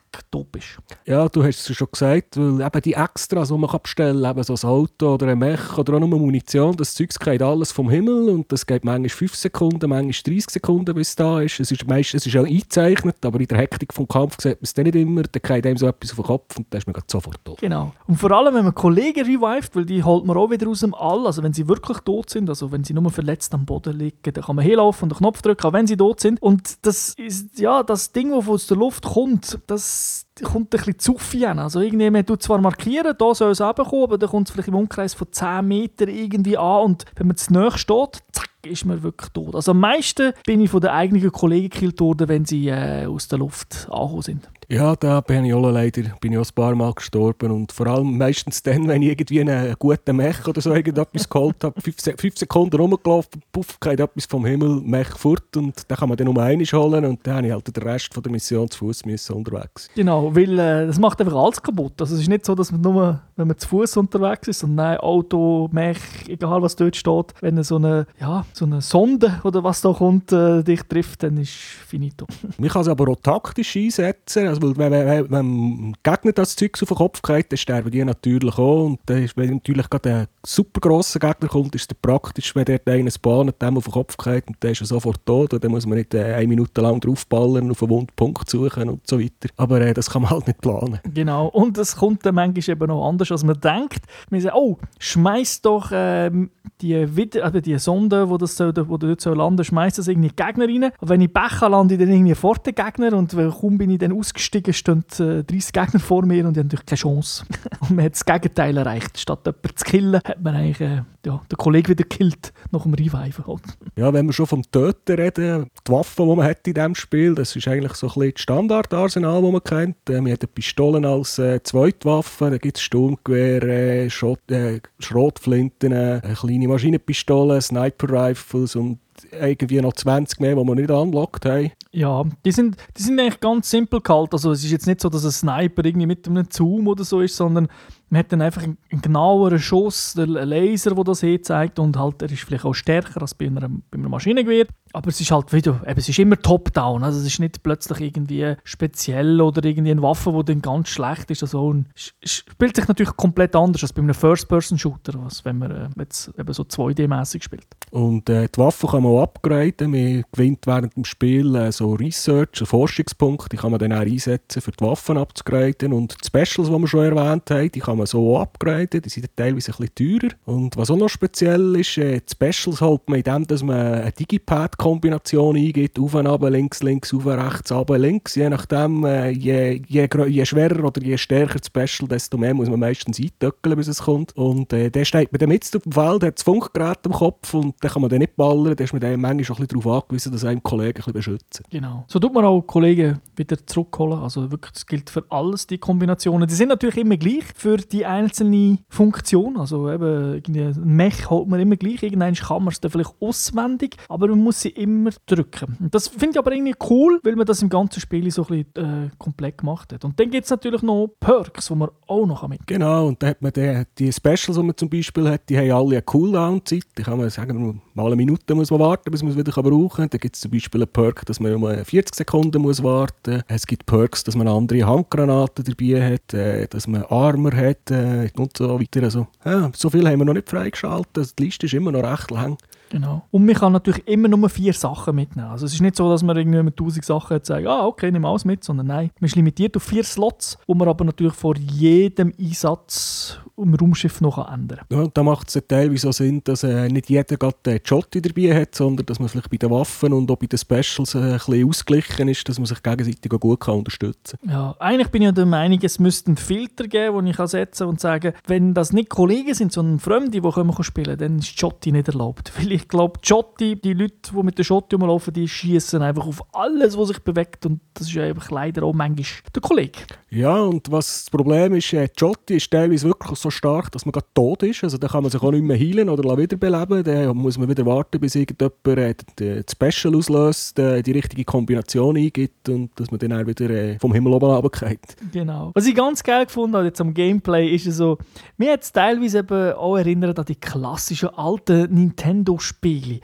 bist. 0.51 0.79
Ja, 1.07 1.29
du 1.29 1.45
hast 1.45 1.69
es 1.69 1.77
schon 1.77 1.89
gesagt, 1.91 2.37
weil 2.37 2.61
eben 2.61 2.83
die 2.83 2.95
Extras, 2.95 3.49
die 3.49 3.55
man 3.59 3.71
bestellen 3.83 4.23
kann, 4.23 4.33
eben 4.33 4.43
so 4.43 4.55
ein 4.55 4.71
Auto 4.71 5.15
oder 5.15 5.29
ein 5.29 5.39
Mech 5.39 5.79
oder 5.79 5.95
auch 5.95 6.01
nur 6.01 6.19
Munition, 6.19 6.77
das 6.77 6.95
Zeug 6.95 7.11
geht 7.19 7.43
alles 7.43 7.73
vom 7.73 7.91
Himmel 7.91 8.29
und 8.31 8.51
das 8.51 8.67
geht 8.67 8.85
manchmal 8.85 9.09
5 9.09 9.35
Sekunden, 9.35 9.89
manchmal 9.89 10.35
30 10.35 10.51
Sekunden, 10.51 10.95
bis 10.95 11.11
es 11.11 11.17
da 11.17 11.41
ist. 11.41 11.61
Es 11.61 11.71
ist 11.71 11.87
meistens 11.87 12.25
es 12.25 12.27
ist 12.27 12.37
auch 12.37 12.47
eingezeichnet, 12.47 13.17
aber 13.25 13.41
in 13.41 13.47
der 13.47 13.59
Hektik 13.59 13.93
vom 13.93 14.09
Kampf 14.09 14.41
sieht 14.41 14.57
man 14.57 14.63
es 14.63 14.75
dann 14.75 14.85
nicht 14.85 14.95
immer, 14.95 15.23
dann 15.23 15.43
geht 15.43 15.67
einem 15.67 15.77
so 15.77 15.87
etwas 15.87 16.11
auf 16.13 16.17
den 16.17 16.25
Kopf 16.25 16.57
und 16.57 16.67
dann 16.71 16.79
ist 16.79 16.87
man 16.87 16.97
sofort 17.07 17.45
tot. 17.45 17.59
Genau. 17.59 17.93
Und 18.07 18.17
vor 18.17 18.31
allem, 18.31 18.55
wenn 18.55 18.65
man 18.65 18.75
Kollegen 18.75 19.25
revived, 19.25 19.77
weil 19.77 19.85
die 19.85 20.03
holt 20.03 20.25
man 20.25 20.37
auch 20.37 20.51
wieder 20.51 20.69
aus 20.69 20.81
dem 20.81 20.95
All, 20.95 21.27
also 21.27 21.43
wenn 21.43 21.53
sie 21.53 21.69
wirklich 21.69 21.99
tot 21.99 22.31
sind, 22.31 22.49
also 22.49 22.73
wenn 22.73 22.85
sie 22.85 22.95
nur 22.95 23.11
verletzt 23.11 23.53
am 23.55 23.67
Boden 23.67 23.99
liegen, 23.99 24.17
dann 24.23 24.45
kann 24.45 24.57
man 24.57 24.65
hinlaufen 24.65 25.05
und 25.05 25.13
den 25.13 25.19
Knopf 25.19 25.43
drücken, 25.43 25.67
auch 25.67 25.73
wenn 25.73 25.87
sie 25.87 25.97
tot 25.97 26.21
sind. 26.21 26.41
Und 26.41 26.87
das 26.87 27.15
ist, 27.17 27.59
ja, 27.59 27.83
das 27.83 28.13
Ding, 28.13 28.31
das 28.31 28.49
aus 28.49 28.67
der 28.67 28.77
Luft 28.77 29.05
kommt, 29.05 29.59
das 29.67 30.04
kommt 30.43 30.67
ein 30.67 30.79
bisschen 30.79 30.99
zu 30.99 31.19
viel 31.19 31.47
an. 31.47 31.59
Also 31.59 31.81
irgendwie, 31.81 32.11
man 32.11 32.27
tut 32.27 32.43
zwar 32.43 32.59
markieren, 32.61 33.15
da 33.17 33.35
soll 33.35 33.53
es 33.53 33.61
runterkommen, 33.61 34.05
aber 34.05 34.19
dann 34.19 34.31
kommt 34.31 34.49
es 34.49 34.53
vielleicht 34.53 34.69
im 34.69 34.75
Umkreis 34.75 35.15
von 35.15 35.31
10 35.31 35.67
Metern 35.67 36.09
irgendwie 36.09 36.59
an 36.59 36.83
und 36.83 37.05
wenn 37.17 37.27
man 37.27 37.37
zu 37.37 37.53
nahe 37.53 37.77
steht, 37.77 38.23
zack, 38.33 38.51
ist 38.65 38.85
man 38.85 39.03
wirklich 39.03 39.31
tot. 39.31 39.55
Also 39.55 39.73
am 39.73 39.81
meisten 39.81 40.33
bin 40.47 40.61
ich 40.61 40.71
von 40.71 40.81
den 40.81 40.91
eigenen 40.91 41.31
Kollegen 41.31 41.69
gekillt 41.69 42.01
worden, 42.01 42.29
wenn 42.29 42.45
sie 42.45 42.69
äh, 42.69 43.07
aus 43.07 43.29
der 43.29 43.39
Luft 43.39 43.89
angekommen 43.91 44.23
sind. 44.23 44.49
Ja, 44.69 44.97
da 44.97 45.21
bin 45.21 45.45
ich 45.45 45.55
auch 45.55 45.71
leider 45.71 46.03
bin 46.21 46.33
ich 46.33 46.39
auch 46.39 46.47
ein 46.47 46.55
paar 46.55 46.75
Mal 46.75 46.93
gestorben 46.93 47.51
und 47.51 47.73
vor 47.73 47.87
allem 47.87 48.17
meistens 48.17 48.63
dann, 48.63 48.89
wenn 48.89 49.03
ich 49.03 49.11
irgendwie 49.11 49.41
einen 49.41 49.75
guten 49.79 50.17
Mech 50.17 50.47
oder 50.47 50.61
so 50.61 50.73
irgendetwas 50.73 51.29
geholt 51.29 51.63
habe, 51.63 51.81
fünf, 51.81 51.97
fünf 52.19 52.39
Sekunden 52.39 52.77
rumgelaufen, 52.77 53.43
puff, 53.53 53.79
geht 53.81 54.01
etwas 54.01 54.27
vom 54.27 54.45
Himmel, 54.47 54.81
Mech 54.81 55.09
fort 55.09 55.57
und 55.57 55.75
dann 55.89 55.99
kann 55.99 56.09
man 56.09 56.17
dann 56.17 56.29
um 56.29 56.39
einen 56.39 56.65
holen 56.65 57.05
und 57.05 57.27
dann 57.27 57.37
habe 57.37 57.47
ich 57.47 57.53
halt 57.53 57.77
den 57.77 57.83
Rest 57.83 58.13
von 58.15 58.23
der 58.23 58.33
Mission 58.33 58.69
zu 58.71 58.79
Fuß 58.79 59.03
unterwegs. 59.31 59.89
Genau, 59.95 60.35
weil 60.35 60.59
äh, 60.59 60.87
das 60.87 60.99
macht 60.99 61.21
einfach 61.21 61.35
alles 61.35 61.63
kaputt. 61.63 62.01
Also 62.01 62.15
es 62.15 62.23
ist 62.23 62.29
nicht 62.29 62.45
so, 62.45 62.55
dass 62.55 62.73
man 62.73 62.81
nur, 62.81 63.21
wenn 63.37 63.49
man 63.49 63.59
zu 63.59 63.69
Fuß 63.69 63.97
unterwegs 63.99 64.49
ist, 64.49 64.61
sondern 64.61 64.87
nein, 64.87 64.99
Auto, 64.99 65.69
Mech, 65.73 65.99
egal 66.29 66.63
was 66.63 66.77
dort 66.77 66.97
steht, 66.97 67.35
wenn 67.41 67.63
so 67.63 67.77
eine, 67.77 68.07
ja, 68.21 68.45
so 68.53 68.65
eine 68.65 68.81
Sonde 68.81 69.41
oder 69.45 69.63
was 69.63 69.81
da 69.81 69.93
kommt, 69.93 70.33
äh, 70.33 70.63
dich 70.63 70.83
trifft, 70.83 71.23
dann 71.23 71.37
ist 71.37 71.53
finito. 71.53 72.27
Man 72.59 72.69
kann 72.69 72.83
es 72.83 72.89
aber 72.89 73.11
auch 73.11 73.17
taktisch 73.23 73.77
einsetzen, 73.77 74.47
also 74.63 74.77
wenn, 74.77 74.93
wenn, 74.93 75.31
wenn 75.31 75.97
Gegner 76.03 76.33
das 76.33 76.57
Zeug 76.57 76.79
auf 76.83 76.89
den 76.89 76.97
Kopf 76.97 77.23
kriegt, 77.23 77.53
dann 77.53 77.57
sterben 77.57 77.91
die 77.91 78.05
natürlich 78.05 78.59
auch. 78.59 78.87
Und 78.87 79.01
dann 79.07 79.23
ist, 79.23 79.37
wenn 79.37 79.55
natürlich 79.55 79.89
gerade 79.89 80.15
ein 80.15 80.27
super 80.45 80.81
grosser 80.81 81.19
Gegner 81.19 81.49
kommt, 81.49 81.75
ist 81.75 81.91
es 81.91 81.99
praktisch, 82.01 82.55
wenn 82.55 82.65
der 82.65 82.81
einen 82.87 83.11
spawnt, 83.11 83.61
dem 83.61 83.77
auf 83.77 83.85
den 83.85 83.93
Kopf 83.93 84.17
kriegt 84.17 84.49
und 84.49 84.63
der 84.63 84.73
ist 84.73 84.85
sofort 84.85 85.25
tot. 85.25 85.55
Und 85.55 85.65
dann 85.65 85.71
muss 85.71 85.87
man 85.87 85.99
nicht 85.99 86.15
äh, 86.15 86.35
eine 86.35 86.49
Minute 86.49 86.81
lang 86.81 87.01
draufballern, 87.01 87.71
auf 87.71 87.83
einen 87.83 87.91
Wundpunkt 87.91 88.49
suchen 88.49 88.89
und 88.89 89.07
so 89.07 89.21
weiter. 89.21 89.49
Aber 89.57 89.81
äh, 89.81 89.95
das 89.95 90.11
kann 90.11 90.23
man 90.23 90.31
halt 90.31 90.47
nicht 90.47 90.61
planen. 90.61 91.01
Genau. 91.13 91.49
Und 91.49 91.79
es 91.79 91.97
kommt 91.97 92.25
dann 92.27 92.35
manchmal 92.35 92.77
eben 92.77 92.89
noch 92.89 93.09
anders, 93.09 93.31
als 93.31 93.45
man 93.45 93.61
denkt. 93.61 94.05
Man 94.31 94.41
sagt, 94.41 94.57
oh, 94.57 94.79
schmeiß 94.99 95.63
doch 95.63 95.91
ähm, 95.93 96.51
die, 96.81 97.17
Wider 97.17 97.45
also 97.45 97.61
die 97.61 97.79
Sonde, 97.79 98.29
wo, 98.29 98.37
das 98.37 98.57
soll, 98.57 98.73
wo 98.89 98.97
dort 98.97 99.21
soll 99.21 99.37
landen, 99.37 99.65
schmeiß 99.65 99.97
das 99.97 100.09
irgendwie 100.09 100.29
Gegner 100.29 100.67
rein. 100.67 100.93
Und 101.01 101.09
wenn 101.09 101.21
ich 101.21 101.33
Becher 101.33 101.69
lande, 101.69 101.99
dann 101.99 102.11
irgendwie 102.11 102.35
vor 102.35 102.57
den 102.57 102.75
Gegner 102.75 103.17
und 103.17 103.35
kaum 103.35 103.79
bin 103.79 103.91
ich 103.91 103.99
dann 103.99 104.13
ausgestiegen, 104.13 104.44
Rüstungen 104.45 104.73
stehen 104.73 105.05
äh, 105.19 105.45
30 105.45 105.73
Gegner 105.73 106.01
vor 106.01 106.25
mir 106.25 106.47
und 106.47 106.53
ich 106.53 106.59
habe 106.59 106.67
natürlich 106.67 106.87
keine 106.87 106.99
Chance. 106.99 107.45
und 107.81 107.91
man 107.93 108.05
hat 108.05 108.13
das 108.13 108.25
Gegenteil 108.25 108.77
erreicht. 108.77 109.19
Statt 109.19 109.41
jemanden 109.47 109.77
zu 109.77 109.85
killen, 109.85 110.21
hat 110.25 110.43
man 110.43 110.55
eigentlich 110.55 110.81
äh, 110.81 111.03
ja, 111.25 111.41
den 111.51 111.57
Kollegen 111.57 111.89
wieder 111.89 112.05
gekillt 112.05 112.53
nach 112.71 112.83
dem 112.83 112.95
Reviven. 112.95 113.47
Halt. 113.47 113.63
Ja, 113.97 114.13
wenn 114.13 114.27
wir 114.27 114.33
schon 114.33 114.47
vom 114.47 114.63
Töten 114.71 115.17
reden, 115.17 115.71
die 115.87 115.93
Waffen, 115.93 116.29
die 116.29 116.37
man 116.37 116.47
hat 116.47 116.67
in 116.67 116.75
diesem 116.75 116.95
Spiel, 116.95 117.35
das 117.35 117.57
ist 117.57 117.69
eigentlich 117.69 117.95
so 117.95 118.07
ein 118.09 118.15
bisschen 118.15 118.33
das 118.35 118.43
Standardarsenal, 118.43 119.43
das 119.43 119.53
man 119.53 119.65
kennt. 119.65 120.11
Äh, 120.11 120.21
man 120.21 120.33
hat 120.33 120.55
Pistolen 120.55 121.05
als 121.05 121.39
äh, 121.39 121.63
Zweitwaffe, 121.63 122.51
da 122.51 122.59
gibt 122.59 122.77
es 122.77 122.83
Sturmgewehre, 122.83 124.05
äh, 124.05 124.11
Schott, 124.11 124.51
äh, 124.51 124.81
Schrotflinten, 124.99 125.93
äh, 125.93 126.21
kleine 126.39 126.69
Maschinenpistolen, 126.69 127.61
Sniper-Rifles 127.61 128.77
und 128.77 128.99
irgendwie 129.33 129.81
noch 129.81 129.93
20 129.93 130.41
mehr, 130.41 130.57
die 130.57 130.63
wir 130.63 130.75
nicht 130.75 130.91
unlockt 130.91 131.47
haben. 131.47 131.71
Ja, 131.95 132.25
die 132.45 132.51
sind, 132.51 132.77
die 132.97 133.03
sind 133.03 133.21
eigentlich 133.21 133.39
ganz 133.39 133.71
simpel 133.71 134.01
gehalten. 134.01 134.33
Also 134.33 134.51
es 134.51 134.65
ist 134.65 134.73
jetzt 134.73 134.89
nicht 134.89 135.01
so, 135.01 135.09
dass 135.09 135.25
ein 135.25 135.31
Sniper 135.31 135.85
irgendwie 135.85 136.07
mit 136.09 136.27
einem 136.27 136.47
Zoom 136.51 136.89
oder 136.89 137.05
so 137.05 137.21
ist, 137.21 137.37
sondern 137.37 137.69
man 138.11 138.21
hat 138.21 138.33
dann 138.33 138.43
einfach 138.43 138.63
einen, 138.63 138.79
genaueren 139.03 139.59
Schuss, 139.59 140.17
einen 140.17 140.35
Laser, 140.49 140.95
der 140.95 141.05
das 141.05 141.25
zeigt 141.43 141.79
und 141.79 141.97
halt, 141.97 142.23
er 142.23 142.31
ist 142.31 142.43
vielleicht 142.43 142.65
auch 142.65 142.75
stärker 142.75 143.21
als 143.21 143.35
bei, 143.35 143.47
einer, 143.47 143.69
bei 143.69 143.99
einem 143.99 144.11
Maschinengewehr. 144.11 144.67
Aber 144.93 145.09
es 145.09 145.21
ist 145.21 145.33
halt 145.33 145.53
wieder, 145.53 145.83
eben, 145.85 145.99
es 145.99 146.09
ist 146.09 146.21
immer 146.21 146.41
top-down, 146.41 147.03
also 147.03 147.19
es 147.19 147.27
ist 147.27 147.41
nicht 147.41 147.65
plötzlich 147.65 148.01
irgendwie 148.01 148.55
speziell 148.63 149.41
oder 149.41 149.65
irgendwie 149.65 149.91
eine 149.91 150.03
Waffe, 150.03 150.33
die 150.33 150.45
dann 150.45 150.63
ganz 150.63 150.89
schlecht 150.89 151.29
ist. 151.33 151.43
Also 151.43 151.83
es 151.97 152.15
spielt 152.23 152.77
sich 152.77 152.87
natürlich 152.87 153.17
komplett 153.17 153.57
anders 153.57 153.83
als 153.83 153.93
bei 153.93 154.03
einem 154.03 154.15
First-Person-Shooter, 154.15 155.15
wenn 155.43 155.59
man 155.59 155.71
äh, 155.73 155.89
jetzt 155.99 156.31
eben 156.39 156.53
so 156.53 156.63
2D-mäßig 156.63 157.43
spielt. 157.43 157.67
Und 157.91 158.29
äh, 158.31 158.47
die 158.47 158.59
Waffe 158.59 158.87
kann 158.87 159.03
man 159.03 159.13
auch 159.13 159.23
upgraden, 159.23 159.91
man 159.91 160.25
gewinnt 160.31 160.67
während 160.67 160.95
dem 160.95 161.05
Spiel 161.05 161.57
äh, 161.57 161.73
so 161.73 161.95
Research, 161.95 162.63
Forschungspunkte, 162.65 163.49
die 163.49 163.57
kann 163.57 163.73
man 163.73 163.81
dann 163.81 163.93
auch 163.93 164.01
einsetzen, 164.01 164.63
für 164.63 164.71
die 164.71 164.85
Waffen 164.85 165.19
abzugraden 165.19 165.93
und 165.93 166.17
die 166.21 166.27
Specials, 166.27 166.69
die 166.69 166.79
wir 166.79 166.87
schon 166.87 167.17
erwähnt 167.17 167.51
haben, 167.51 167.73
die 167.73 167.81
kann 167.81 167.99
man 167.99 168.04
so 168.07 168.39
upgraden, 168.39 169.03
die 169.03 169.09
sind 169.09 169.29
teilweise 169.37 169.73
ein 169.73 169.87
bisschen 169.87 170.21
teurer. 170.21 170.35
Und 170.45 170.77
was 170.77 170.91
auch 170.91 170.97
noch 170.97 171.09
speziell 171.09 171.77
ist, 171.77 171.99
äh, 171.99 172.21
die 172.21 172.31
Specials 172.31 172.81
holt 172.81 173.09
man 173.09 173.19
indem, 173.19 173.47
dass 173.47 173.63
man 173.63 173.77
eine 173.77 174.13
Digipad-Kombination 174.13 175.57
eingibt, 175.57 175.99
auf 175.99 176.15
und 176.15 176.27
ab, 176.27 176.43
links, 176.49 176.83
links, 176.83 177.13
auf, 177.15 177.27
rechts, 177.27 177.73
ab, 177.73 177.91
links, 177.91 178.35
je 178.35 178.49
nachdem, 178.49 179.05
äh, 179.05 179.31
je, 179.31 179.83
je, 179.87 180.09
je 180.29 180.45
schwerer 180.45 180.85
oder 180.85 181.03
je 181.03 181.17
stärker 181.17 181.59
das 181.59 181.67
Special, 181.67 182.09
desto 182.09 182.37
mehr 182.39 182.55
muss 182.55 182.69
man 182.69 182.81
meistens 182.81 183.19
eintöckeln, 183.19 183.77
bis 183.77 183.89
es 183.89 184.03
kommt. 184.03 184.37
Und 184.37 184.73
äh, 184.73 184.91
der 184.91 185.05
steht 185.05 185.33
man 185.33 185.39
dann 185.39 185.49
mit 185.49 185.65
auf 185.75 185.83
dem 185.83 185.93
Feld, 185.93 186.23
hat 186.25 186.37
das 186.37 186.43
Funkgerät 186.43 186.99
im 187.05 187.13
Kopf 187.13 187.55
und 187.55 187.75
dann 187.81 187.91
kann 187.91 188.03
man 188.03 188.11
dann 188.11 188.19
nicht 188.19 188.37
ballern, 188.37 188.77
dann 188.77 188.85
ist 188.85 188.93
man 188.93 189.01
dann 189.01 189.21
manchmal 189.21 189.57
auch 189.57 189.61
ein 189.61 189.67
bisschen 189.67 189.81
darauf 189.83 190.03
angewiesen, 190.03 190.33
dass 190.33 190.45
einem 190.45 190.63
Kollegen 190.63 190.89
ein 190.91 190.95
bisschen 190.95 191.13
beschützen. 191.13 191.65
Genau. 191.71 192.05
So 192.09 192.19
tut 192.19 192.33
man 192.33 192.45
auch 192.45 192.63
Kollegen 192.63 193.21
wieder 193.37 193.67
zurückholen, 193.67 194.19
also 194.19 194.51
wirklich, 194.51 194.73
das 194.73 194.87
gilt 194.87 195.11
für 195.11 195.25
alles, 195.31 195.67
die 195.67 195.79
Kombinationen. 195.79 196.49
Die 196.49 196.55
sind 196.55 196.69
natürlich 196.69 196.99
immer 196.99 197.17
gleich 197.17 197.45
für 197.55 197.77
die 197.93 198.07
einzelne 198.07 198.79
Funktion. 198.89 199.57
Also 199.57 199.91
eben, 199.91 200.43
ein 200.47 200.97
Mech 200.97 201.31
holt 201.31 201.49
man 201.49 201.61
immer 201.61 201.77
gleich. 201.77 202.03
Irgendwann 202.03 202.35
kann 202.35 202.65
man 202.65 202.73
es 202.73 202.81
dann 202.81 202.91
vielleicht 202.91 203.15
auswendig, 203.21 203.97
aber 204.09 204.29
man 204.29 204.43
muss 204.43 204.61
sie 204.61 204.71
immer 204.71 205.11
drücken. 205.27 205.77
Das 205.91 206.09
finde 206.09 206.31
ich 206.33 206.39
aber 206.39 206.53
irgendwie 206.53 206.75
cool, 206.89 207.21
weil 207.23 207.37
man 207.37 207.47
das 207.47 207.63
im 207.63 207.69
ganzen 207.69 208.01
Spiel 208.01 208.31
so 208.31 208.47
ein 208.49 208.65
bisschen 208.75 209.07
äh, 209.07 209.11
komplett 209.19 209.59
gemacht 209.59 209.93
hat. 209.93 210.05
Und 210.05 210.19
dann 210.19 210.31
gibt 210.31 210.45
es 210.45 210.51
natürlich 210.51 210.83
noch 210.83 211.09
Perks, 211.21 211.69
die 211.69 211.75
man 211.75 211.91
auch 212.07 212.27
noch 212.27 212.47
mit. 212.49 212.67
Genau, 212.67 213.09
und 213.09 213.23
dann 213.23 213.31
hat 213.31 213.43
man 213.43 213.53
die, 213.53 213.83
die 213.99 214.13
Specials, 214.13 214.57
die 214.57 214.63
man 214.63 214.77
zum 214.77 214.89
Beispiel 214.89 215.29
hat, 215.29 215.49
die 215.49 215.59
haben 215.59 215.71
alle 215.71 215.97
eine 215.97 216.03
Cooldown-Zeit. 216.03 216.87
Da 216.95 217.03
kann 217.03 217.19
man 217.19 217.31
sagen, 217.31 217.83
mal 217.95 218.07
eine 218.07 218.17
Minute 218.17 218.55
muss 218.55 218.71
man 218.71 218.81
warten, 218.81 219.11
bis 219.11 219.23
man 219.23 219.33
es 219.33 219.39
wieder 219.39 219.53
brauchen 219.53 219.89
kann. 219.89 220.11
Da 220.11 220.19
gibt 220.19 220.37
es 220.37 220.43
zum 220.43 220.51
Beispiel 220.51 220.83
einen 220.83 220.93
Perk, 220.93 221.25
dass 221.27 221.41
man 221.41 221.55
um 221.55 221.65
40 221.85 222.15
Sekunden 222.15 222.63
muss 222.63 222.83
warten 222.83 223.37
muss. 223.37 223.43
Es 223.49 223.67
gibt 223.67 223.87
Perks, 223.87 224.25
dass 224.25 224.37
man 224.37 224.49
andere 224.49 224.87
Handgranaten 224.87 225.65
dabei 225.65 226.15
hat, 226.15 226.35
äh, 226.35 226.67
dass 226.69 226.87
man 226.87 227.05
Armor 227.05 227.53
hat, 227.53 227.74
äh, 227.91 228.31
und 228.37 228.57
so 228.57 228.81
weiter. 228.81 229.03
Also, 229.03 229.27
ja, 229.45 229.71
so 229.75 229.91
viel 229.91 230.07
haben 230.09 230.19
wir 230.19 230.25
noch 230.25 230.35
nicht 230.35 230.49
freigeschaltet. 230.49 231.39
Die 231.39 231.45
Liste 231.45 231.67
ist 231.67 231.75
immer 231.75 231.93
noch 231.93 232.03
recht 232.03 232.31
lang. 232.31 232.59
Genau. 232.95 233.23
Und 233.33 233.45
man 233.45 233.57
kann 233.57 233.73
natürlich 233.73 234.07
immer 234.07 234.29
nur 234.29 234.49
vier 234.49 234.73
Sachen 234.73 235.17
mitnehmen. 235.17 235.49
Also 235.49 235.67
es 235.67 235.75
ist 235.75 235.81
nicht 235.81 235.97
so, 235.97 236.09
dass 236.09 236.23
man 236.23 236.37
irgendwie 236.37 236.63
mit 236.63 236.77
tausend 236.77 237.05
Sachen 237.05 237.41
sagt, 237.43 237.67
ah, 237.67 237.87
okay, 237.87 238.13
nimm 238.13 238.25
alles 238.25 238.45
mit, 238.45 238.63
sondern 238.63 238.87
nein, 238.87 239.11
man 239.19 239.27
ist 239.27 239.35
limitiert 239.35 239.77
auf 239.77 239.83
vier 239.83 240.05
Slots, 240.05 240.57
wo 240.69 240.75
man 240.75 240.87
aber 240.87 241.05
natürlich 241.05 241.35
vor 241.35 241.57
jedem 241.57 242.33
Einsatz 242.39 243.41
im 243.57 243.75
Raumschiff 243.75 244.21
noch 244.21 244.39
ändern 244.53 244.81
kann. 244.89 244.99
Ja, 245.01 245.09
da 245.13 245.23
macht 245.25 245.49
es 245.49 245.63
teilweise 245.67 246.03
so 246.03 246.13
Sinn, 246.13 246.43
dass 246.45 246.63
äh, 246.63 246.89
nicht 246.89 247.11
jeder 247.11 247.37
gerade 247.37 247.57
den 247.67 247.81
Jotti 247.85 248.23
dabei 248.23 248.61
hat, 248.61 248.77
sondern 248.77 249.07
dass 249.07 249.19
man 249.19 249.29
vielleicht 249.29 249.51
bei 249.51 249.57
den 249.57 249.71
Waffen 249.71 250.13
und 250.13 250.31
auch 250.31 250.37
bei 250.37 250.47
den 250.47 250.59
Specials 250.59 251.15
äh, 251.15 251.19
ein 251.19 251.33
bisschen 251.33 251.69
ausgeglichen 251.69 252.29
ist, 252.29 252.49
dass 252.49 252.59
man 252.59 252.67
sich 252.67 252.83
gegenseitig 252.83 253.33
auch 253.33 253.41
gut 253.41 253.61
kann 253.61 253.79
unterstützen 253.79 254.39
kann. 254.41 254.51
Ja, 254.51 254.77
eigentlich 254.79 255.09
bin 255.09 255.23
ich 255.23 255.27
ja 255.27 255.33
der 255.33 255.47
Meinung, 255.47 255.79
es 255.83 255.99
müsste 255.99 256.29
einen 256.29 256.37
Filter 256.37 256.87
geben, 256.87 257.17
den 257.17 257.27
ich 257.29 257.37
kann 257.37 257.49
setzen 257.49 257.85
kann 257.85 257.89
und 257.89 258.01
sagen, 258.01 258.35
wenn 258.47 258.75
das 258.75 258.93
nicht 258.93 259.11
Kollegen 259.11 259.55
sind, 259.55 259.73
sondern 259.73 259.99
Fremde, 259.99 260.31
die 260.31 260.41
können 260.41 260.73
spielen 260.83 261.19
dann 261.19 261.39
ist 261.39 261.61
Jotti 261.61 261.93
nicht 261.93 262.09
erlaubt. 262.09 262.53
Weil 262.59 262.73
ich 262.85 262.89
glaube, 262.89 263.19
Jotti, 263.23 263.77
die 263.77 263.95
Leute, 263.95 264.15
die 264.31 264.43
mit 264.43 264.59
der 264.59 264.65
Jotti 264.65 264.97
rumlaufen, 264.97 265.33
die 265.33 265.49
schießen 265.49 266.03
einfach 266.03 266.27
auf 266.27 266.43
alles, 266.53 266.99
was 266.99 267.09
sich 267.09 267.19
bewegt 267.21 267.65
und 267.65 267.81
das 267.95 268.09
ist 268.09 268.19
einfach 268.19 268.51
leider 268.51 268.83
auch 268.83 268.93
manchmal 268.93 269.27
der 269.55 269.63
Kollege. 269.63 270.01
Ja, 270.31 270.61
und 270.61 270.91
was 270.91 271.25
das 271.25 271.31
Problem 271.31 271.75
ist, 271.75 271.93
äh, 271.95 272.09
Jotti 272.17 272.57
ist 272.57 272.71
teilweise 272.71 273.09
wirklich 273.09 273.39
so 273.39 273.51
stark, 273.51 273.91
dass 273.93 274.05
man 274.05 274.13
gerade 274.13 274.27
tot 274.35 274.63
ist. 274.65 274.85
Also 274.85 274.99
da 274.99 275.09
kann 275.09 275.23
man 275.23 275.31
sich 275.31 275.43
auch 275.43 275.51
nicht 275.51 275.63
mehr 275.63 275.79
heilen 275.79 276.09
oder 276.09 276.37
wiederbeleben. 276.37 277.05
Da 277.05 277.33
muss 277.33 277.57
man 277.57 277.69
wieder 277.69 277.87
warten, 277.87 278.21
bis 278.21 278.35
irgendjemand 278.35 279.41
äh, 279.41 279.63
das 279.63 279.73
Special 279.73 280.15
auslöst, 280.17 280.79
äh, 280.79 281.03
die 281.03 281.13
richtige 281.13 281.45
Kombination 281.45 282.17
eingibt 282.17 282.69
und 282.69 282.91
dass 282.97 283.11
man 283.11 283.21
dann 283.21 283.33
auch 283.33 283.47
wieder 283.47 283.71
äh, 283.71 283.99
vom 283.99 284.13
Himmel 284.13 284.35
oben 284.35 284.51
runterfällt. 284.51 285.17
Genau. 285.33 285.71
Was 285.75 285.87
ich 285.87 285.95
ganz 285.95 286.23
geil 286.23 286.45
gefunden 286.45 286.77
habe 286.77 286.87
jetzt 286.87 287.01
am 287.01 287.15
Gameplay, 287.15 287.69
ist 287.69 287.85
so, 287.85 288.19
mir 288.59 288.73
hat 288.73 288.83
es 288.83 288.93
teilweise 288.93 289.39
eben 289.39 289.73
auch 289.73 289.97
erinnert 289.97 290.39
an 290.39 290.45
die 290.45 290.57
klassischen 290.57 291.31
alten 291.31 291.95
Nintendo-Spiele. 291.95 292.74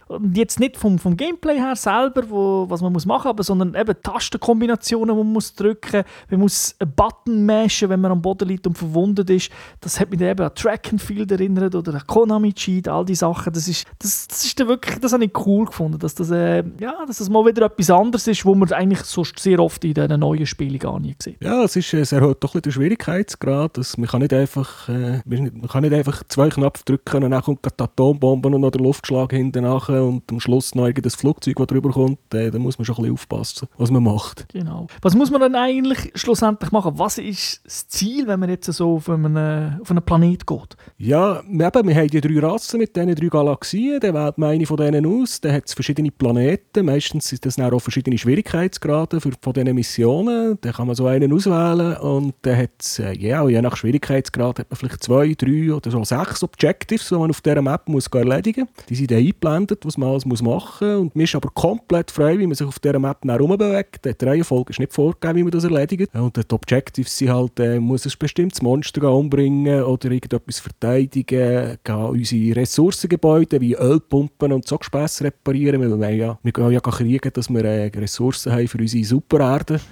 Und 0.09 0.37
jetzt 0.37 0.61
nicht 0.61 0.76
vom, 0.76 0.99
vom 0.99 1.16
Gameplay 1.16 1.59
her 1.59 1.76
selber, 1.76 2.28
wo, 2.28 2.66
was 2.69 2.80
man 2.80 2.92
muss 2.92 3.07
machen 3.07 3.33
muss, 3.37 3.47
sondern 3.47 3.75
eben 3.75 3.95
Tastenkombinationen, 4.02 5.14
die 5.14 5.23
man 5.23 5.33
muss 5.33 5.54
drücken 5.54 5.99
muss. 5.99 6.30
Man 6.30 6.40
muss 6.40 6.76
einen 6.78 6.92
Button 6.95 7.47
mashen, 7.47 7.88
wenn 7.88 8.00
man 8.00 8.12
am 8.12 8.23
Boden 8.23 8.49
liegt 8.49 8.66
und 8.66 8.76
verwundet 8.76 9.30
ist. 9.30 9.50
Das 9.80 10.00
hat 10.00 10.11
mich 10.11 10.21
eben 10.21 10.45
an 10.45 10.54
Track 10.54 10.88
and 10.92 11.02
Field 11.02 11.30
erinnert 11.33 11.75
oder 11.75 11.95
an 11.95 12.07
Konami 12.07 12.52
Cheat, 12.52 12.88
all 12.88 13.04
die 13.04 13.14
Sachen. 13.14 13.52
Das 13.52 13.69
ist, 13.69 13.87
das, 13.99 14.28
das 14.28 14.45
ist 14.45 14.59
wirklich, 14.59 14.99
das 14.99 15.12
habe 15.12 15.25
ich 15.25 15.47
cool 15.47 15.66
gefunden, 15.66 15.99
dass 15.99 16.14
das, 16.14 16.30
äh, 16.30 16.64
ja, 16.80 17.04
dass 17.07 17.19
das 17.19 17.28
mal 17.28 17.45
wieder 17.45 17.66
etwas 17.66 17.90
anderes 17.90 18.26
ist, 18.26 18.45
wo 18.45 18.54
man 18.54 18.73
eigentlich 18.73 19.02
sonst 19.02 19.38
sehr 19.38 19.61
oft 19.61 19.85
in 19.85 19.95
diesen 19.95 20.21
neuen 20.21 20.47
Spielen 20.47 20.78
gar 20.78 20.99
nicht 20.99 21.23
sieht. 21.23 21.42
Ja, 21.42 21.64
es, 21.64 21.76
ist, 21.76 21.92
es 21.92 22.12
erhöht 22.12 22.38
doch 22.40 22.54
ein 22.54 22.62
den 22.62 22.73
Schwierigkeitsgrad. 22.73 23.76
Das, 23.76 23.97
man, 23.97 24.09
kann 24.09 24.21
nicht 24.21 24.33
einfach, 24.33 24.88
äh, 24.88 25.21
man 25.25 25.69
kann 25.69 25.83
nicht 25.83 25.95
einfach 25.95 26.23
zwei 26.28 26.49
Knöpfe 26.49 26.85
drücken 26.85 27.25
und 27.25 27.30
dann 27.30 27.42
kommt 27.42 27.64
die 27.64 27.83
Atombombe 27.83 28.49
und 28.49 28.61
noch 28.61 28.71
der 28.71 28.80
Luftschlag 28.80 29.30
hinten 29.31 29.63
nachher 29.63 30.05
und 30.05 30.31
am 30.31 30.41
Schluss 30.41 30.75
noch 30.75 30.85
ein 30.85 30.95
Flugzeug, 30.95 31.57
das 31.57 31.67
drüber 31.67 31.91
kommt. 31.91 32.19
Äh, 32.35 32.51
da 32.51 32.59
muss 32.59 32.79
man 32.79 32.85
schon 32.85 32.97
ein 32.97 33.03
bisschen 33.03 33.15
aufpassen, 33.15 33.69
was 33.77 33.91
man 33.91 34.03
macht. 34.03 34.47
Genau. 34.53 34.87
Was 35.03 35.15
muss 35.15 35.31
man 35.31 35.41
dann 35.41 35.55
eigentlich 35.55 36.13
schlussendlich 36.15 36.71
machen? 36.71 36.93
Was 36.97 37.19
ist 37.19 37.61
das 37.65 37.89
Ziel, 37.89 38.27
wenn 38.27 38.41
man 38.41 38.49
jetzt 38.49 38.73
so 38.73 38.97
auf 38.97 39.09
einen, 39.09 39.81
auf 39.81 39.91
einen 39.91 40.03
Planet 40.03 40.47
geht? 40.47 40.77
Ja, 40.99 41.41
eben, 41.41 41.89
wir 41.89 41.95
haben 41.95 42.09
die 42.09 42.21
drei 42.21 42.39
Rassen 42.41 42.79
mit 42.79 42.97
diesen 42.97 43.15
drei 43.15 43.27
Galaxien. 43.27 44.01
Dann 44.01 44.15
wählt 44.15 44.39
man 44.39 44.51
eine 44.51 44.67
von 44.67 44.77
denen 44.77 45.07
aus. 45.07 45.41
Dann 45.41 45.53
hat 45.53 45.67
es 45.67 45.75
verschiedene 45.75 46.11
Planeten. 46.11 46.85
Meistens 46.85 47.29
sind 47.29 47.45
das 47.45 47.57
dann 47.57 47.73
auch 47.73 47.81
verschiedene 47.81 48.19
Schwierigkeitsgrade 48.19 49.21
für, 49.21 49.33
von 49.41 49.53
diesen 49.53 49.75
Missionen. 49.75 50.59
Dann 50.61 50.73
kann 50.73 50.87
man 50.87 50.97
so 50.97 51.07
einen 51.07 51.33
auswählen 51.33 51.97
und 51.99 52.35
dann 52.43 52.57
hat 52.57 52.71
es, 52.79 52.99
äh, 52.99 53.13
ja, 53.17 53.47
je 53.49 53.61
nach 53.63 53.77
Schwierigkeitsgrad 53.77 54.59
hat 54.59 54.71
man 54.71 54.77
vielleicht 54.77 55.03
zwei, 55.05 55.35
drei 55.35 55.73
oder 55.73 55.91
so 55.91 56.03
sechs 56.05 56.43
Objectives, 56.43 57.09
die 57.09 57.15
man 57.15 57.31
auf 57.31 57.41
dieser 57.41 57.63
Map 57.63 57.89
muss 57.89 58.07
erledigen 58.07 58.63
muss. 58.63 58.87
Die 58.87 58.95
sind 58.95 59.11
dann 59.11 59.20
eingeblendet, 59.21 59.85
was 59.85 59.97
man 59.97 60.11
alles 60.11 60.25
machen 60.25 60.45
muss. 60.49 60.81
Und 60.81 61.17
man 61.17 61.25
ist 61.25 61.35
aber 61.35 61.50
komplett 61.50 62.11
frei, 62.11 62.39
wie 62.39 62.47
man 62.47 62.55
sich 62.55 62.67
auf 62.67 62.79
dieser 62.79 62.99
Map 62.99 63.19
herumbewegt. 63.25 64.05
Die 64.05 64.25
Reihenfolge 64.25 64.71
ist 64.71 64.79
nicht 64.79 64.93
vorgegeben, 64.93 65.39
wie 65.39 65.43
man 65.45 65.53
das 65.53 65.65
erledigt. 65.65 66.15
Und 66.15 66.37
die 66.37 66.55
Objectives 66.55 67.17
sind 67.17 67.31
halt, 67.31 67.59
äh, 67.61 67.79
muss 67.79 68.07
ein 68.07 68.12
bestimmtes 68.19 68.62
Monster 68.62 69.12
umbringen 69.12 69.83
oder 69.83 70.11
irgendetwas 70.11 70.61
verteidigen, 70.61 71.79
gehen 71.83 71.97
unsere 71.97 72.57
Ressourcengebäude 72.57 73.61
wie 73.61 73.75
Ölpumpen 73.75 74.53
und 74.53 74.67
so 74.67 74.79
Gespässe 74.79 75.25
reparieren. 75.25 75.81
Wir 75.81 76.11
ja, 76.11 76.39
wir 76.43 76.53
gehen 76.53 76.71
ja 76.71 76.81
kriegen, 76.81 77.31
dass 77.33 77.49
wir 77.50 77.65
äh, 77.65 77.91
Ressourcen 77.95 78.53
haben 78.53 78.69
für 78.69 78.79
unsere 78.79 79.05
Supererde. 79.05 79.81